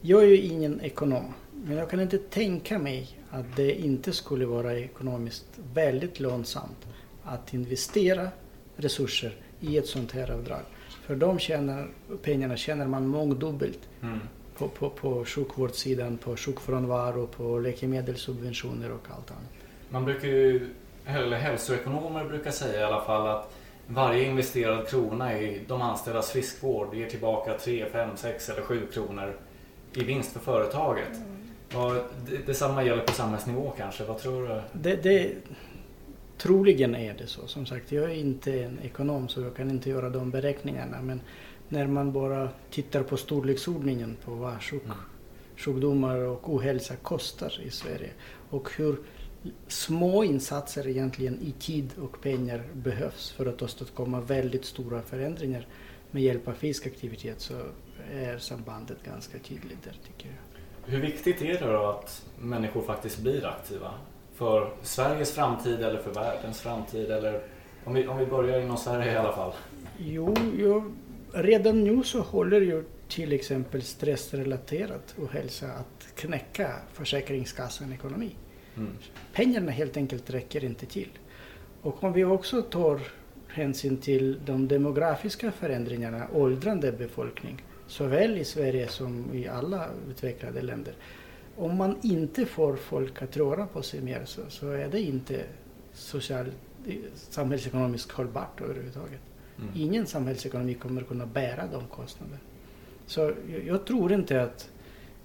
jag 0.02 0.24
är 0.24 0.28
ju 0.28 0.38
ingen 0.38 0.82
ekonom. 0.82 1.34
Men 1.54 1.78
jag 1.78 1.90
kan 1.90 2.00
inte 2.00 2.18
tänka 2.18 2.80
mig 2.80 3.20
att 3.32 3.56
det 3.56 3.72
inte 3.72 4.14
skulle 4.14 4.46
vara 4.46 4.78
ekonomiskt 4.80 5.46
väldigt 5.74 6.20
lönsamt 6.20 6.88
att 7.24 7.54
investera 7.54 8.30
resurser 8.76 9.36
i 9.60 9.78
ett 9.78 9.88
sånt 9.88 10.12
här 10.12 10.32
avdrag. 10.32 10.62
För 11.06 11.16
de 11.16 11.40
tjänar, 11.40 11.88
pengarna 12.22 12.58
tjänar 12.58 12.88
man 12.88 13.08
mångdubbelt 13.08 13.80
Mm. 14.02 14.20
På, 14.58 14.68
på, 14.68 14.90
på 14.90 15.26
sjukvårdssidan, 15.26 16.18
på 16.18 16.36
sjukfrånvaro, 16.36 17.28
på 17.28 17.60
läkemedelssubventioner 17.60 18.92
och 18.92 19.08
allt 19.16 19.32
annat. 19.32 19.52
Man 19.90 20.06
brukar 20.06 20.28
ju, 20.28 20.70
eller 21.06 21.38
hälsoekonomer 21.38 22.26
brukar 22.26 22.52
säga 22.52 22.82
i 22.82 22.84
alla 22.84 23.02
fall 23.02 23.28
att 23.28 23.54
varje 23.88 24.24
investerad 24.24 24.88
krona 24.88 25.40
i 25.40 25.62
de 25.68 25.82
anställdas 25.82 26.32
friskvård 26.32 26.96
ger 26.96 27.10
tillbaka 27.10 27.58
3, 27.58 27.86
5, 27.92 28.10
6 28.16 28.50
eller 28.50 28.62
7 28.62 28.88
kronor 28.94 29.34
i 29.94 30.04
vinst 30.04 30.32
för 30.34 30.40
företaget. 30.40 31.12
Ja, 31.74 32.04
det, 32.30 32.38
detsamma 32.46 32.84
gäller 32.84 33.04
på 33.04 33.14
samhällsnivå 33.14 33.74
kanske, 33.78 34.04
vad 34.04 34.18
tror 34.18 34.48
du? 34.48 34.62
Det, 34.72 34.96
det, 34.96 35.36
troligen 36.38 36.96
är 36.96 37.14
det 37.14 37.28
så. 37.28 37.48
Som 37.48 37.66
sagt, 37.66 37.92
jag 37.92 38.04
är 38.04 38.16
inte 38.16 38.64
en 38.64 38.80
ekonom 38.84 39.28
så 39.28 39.42
jag 39.42 39.56
kan 39.56 39.70
inte 39.70 39.90
göra 39.90 40.10
de 40.10 40.32
beräkningarna. 40.32 41.02
Men 41.02 41.22
när 41.70 41.88
man 41.88 42.12
bara 42.12 42.50
tittar 42.72 43.04
på 43.04 43.18
storleksordningen 43.18 44.18
på 44.26 44.32
vad 44.32 44.62
sjuk, 44.64 44.84
Mm. 44.86 44.98
sjukdomar 45.58 46.18
och 46.18 46.54
ohälsa 46.54 46.96
kostar 46.96 47.62
i 47.64 47.72
Sverige 47.72 48.10
och 48.50 48.70
hur 48.78 48.98
små 49.68 50.24
insatser 50.24 50.88
egentligen 50.88 51.40
i 51.42 51.52
tid 51.52 51.90
och 52.02 52.22
pengar 52.22 52.64
behövs 52.74 53.32
för 53.32 53.46
att 53.46 53.62
åstadkomma 53.62 54.22
väldigt 54.22 54.66
stora 54.66 55.02
förändringar 55.02 55.68
med 56.12 56.24
hjälp 56.24 56.48
av 56.48 56.54
fysisk 56.54 56.88
aktivitet 56.88 57.40
så 57.42 57.54
är 58.14 58.38
sambandet 58.38 59.04
ganska 59.04 59.38
tydligt 59.40 59.84
där 59.84 59.96
tycker 60.08 60.28
jag. 60.30 60.92
Hur 60.92 61.02
viktigt 61.02 61.42
är 61.42 61.54
det 61.60 61.72
då 61.74 61.86
att 61.86 62.26
människor 62.40 62.82
faktiskt 62.82 63.20
blir 63.20 63.46
aktiva? 63.46 63.94
För 64.34 64.74
Sveriges 64.82 65.32
framtid 65.32 65.80
eller 65.82 66.00
för 66.02 66.14
världens 66.14 66.62
framtid? 66.62 67.12
Eller 67.12 67.44
om 67.86 67.94
vi, 67.94 68.08
om 68.08 68.18
vi 68.18 68.26
börjar 68.26 68.62
inom 68.62 68.78
Sverige 68.78 69.14
i 69.14 69.18
alla 69.18 69.32
fall. 69.32 69.54
Jo, 69.98 70.36
jo, 70.58 70.92
redan 71.34 71.84
nu 71.84 72.04
så 72.04 72.22
håller 72.22 72.62
ju 72.62 72.84
till 73.08 73.34
exempel 73.34 73.82
stressrelaterat 73.82 75.16
ohälsa 75.18 75.68
att 75.68 76.08
knäcka 76.16 76.72
Försäkringskassan 76.94 77.94
ekonomi. 77.94 78.36
Mm. 78.78 78.92
Pengarna 79.34 79.72
helt 79.72 79.98
enkelt 79.98 80.30
räcker 80.30 80.64
inte 80.64 80.86
till. 80.86 81.10
Och 81.82 82.04
om 82.04 82.14
vi 82.14 82.24
också 82.24 82.62
tar 82.62 83.00
hänsyn 83.48 83.98
till 83.98 84.40
de 84.46 84.68
demografiska 84.68 85.52
förändringarna, 85.52 86.28
åldrande 86.34 86.92
befolkning, 86.92 87.64
såväl 87.88 88.38
i 88.38 88.46
Sverige 88.46 88.88
som 88.88 89.34
i 89.34 89.48
alla 89.48 89.88
utvecklade 90.10 90.62
länder. 90.62 90.94
Om 91.56 91.78
man 91.78 91.98
inte 92.04 92.46
får 92.46 92.76
folk 92.76 93.22
att 93.22 93.38
röra 93.38 93.68
på 93.68 93.82
sig 93.82 94.02
mer 94.02 94.26
så, 94.26 94.42
så 94.50 94.70
är 94.70 94.88
det 94.88 95.02
inte 95.02 95.44
social, 95.94 96.46
samhällsekonomiskt 97.14 98.12
hållbart 98.12 98.62
överhuvudtaget. 98.62 99.22
Mm. 99.62 99.70
Ingen 99.76 100.08
samhällsekonomi 100.08 100.74
kommer 100.74 101.02
kunna 101.02 101.26
bära 101.26 101.64
de 101.72 101.88
kostnaderna. 101.88 102.38
Så 103.06 103.20
jag, 103.22 103.64
jag 103.68 103.86
tror 103.86 104.14
inte 104.14 104.42
att 104.42 104.70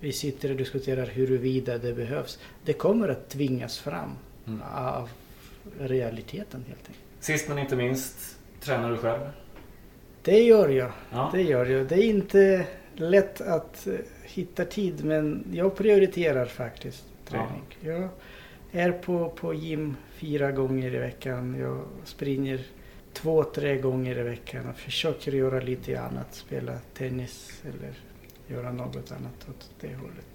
vi 0.01 0.12
sitter 0.12 0.51
och 0.51 0.57
diskuterar 0.57 1.07
huruvida 1.07 1.79
det 1.79 1.92
behövs. 1.92 2.38
Det 2.64 2.73
kommer 2.73 3.09
att 3.09 3.29
tvingas 3.29 3.79
fram 3.79 4.11
Mm. 4.47 4.61
av 4.75 5.09
realiteten 5.79 6.64
helt 6.68 6.81
enkelt. 6.81 6.99
Sist 7.21 7.49
men 7.49 7.59
inte 7.59 7.77
minst, 7.77 8.38
tränar 8.61 8.90
du 8.90 8.97
själv? 8.97 9.21
Det 10.23 10.42
gör 10.42 10.68
jag. 10.68 10.92
Ja. 11.12 11.31
Det 11.33 11.42
gör 11.42 11.66
jag. 11.66 11.87
Det 11.88 11.95
är 11.95 12.05
inte 12.05 12.66
lätt 12.95 13.40
att 13.40 13.87
eh, 13.87 13.95
hitta 14.23 14.64
tid 14.64 15.05
men 15.05 15.45
jag 15.53 15.77
prioriterar 15.77 16.47
faktiskt 16.47 17.05
träning. 17.27 17.62
Jag 17.81 18.09
är 18.73 18.92
på, 18.92 19.29
på 19.29 19.55
gym 19.55 19.97
fyra 20.14 20.53
gånger 20.53 20.95
i 20.95 20.99
veckan. 20.99 21.57
Jag 21.61 21.85
springer 22.05 22.61
två, 23.12 23.44
tre 23.44 23.77
gånger 23.77 24.18
i 24.18 24.22
veckan 24.22 24.68
och 24.68 24.77
försöker 24.77 25.33
göra 25.33 25.61
lite 25.61 26.01
annat. 26.01 26.35
Spela 26.35 26.79
tennis 26.94 27.62
eller 27.62 27.94
göra 28.46 28.72
något 28.72 29.12
annat 29.12 29.48
åt 29.48 29.70
det 29.81 29.94
hållet. 29.94 30.27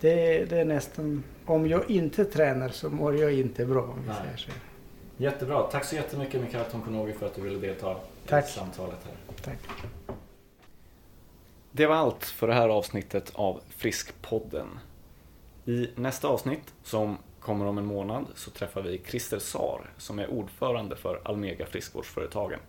Det, 0.00 0.44
det 0.44 0.58
är 0.58 0.64
nästan, 0.64 1.22
om 1.44 1.68
jag 1.68 1.90
inte 1.90 2.24
tränar 2.24 2.68
så 2.68 2.90
mår 2.90 3.16
jag 3.16 3.32
inte 3.32 3.66
bra 3.66 3.82
om 3.82 4.02
vi 4.02 4.08
Nej. 4.08 4.16
säger 4.22 4.36
så. 4.36 4.50
Jättebra. 5.16 5.62
Tack 5.62 5.84
så 5.84 5.96
jättemycket 5.96 6.40
Mikael 6.40 6.64
Tonkonogi 6.64 7.12
för 7.12 7.26
att 7.26 7.34
du 7.34 7.40
ville 7.40 7.58
delta 7.58 7.96
Tack. 8.26 8.48
i 8.48 8.52
samtalet 8.52 8.98
här. 9.04 9.36
Tack. 9.44 9.58
Det 11.72 11.86
var 11.86 11.94
allt 11.96 12.24
för 12.24 12.46
det 12.46 12.54
här 12.54 12.68
avsnittet 12.68 13.32
av 13.34 13.60
Friskpodden. 13.68 14.66
I 15.64 15.90
nästa 15.94 16.28
avsnitt, 16.28 16.74
som 16.82 17.18
kommer 17.48 17.66
om 17.66 17.78
en 17.78 17.86
månad, 17.86 18.26
så 18.34 18.50
träffar 18.50 18.82
vi 18.82 19.02
Christer 19.06 19.38
Sar 19.38 19.90
som 19.96 20.18
är 20.18 20.30
ordförande 20.30 20.96
för 20.96 21.20
Almega 21.24 21.66
Friskvårdsföretagen. 21.66 22.60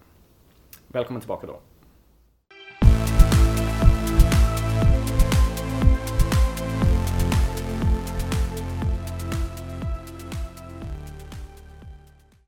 Välkommen 0.88 1.22
tillbaka 1.22 1.48
då. 1.48 1.60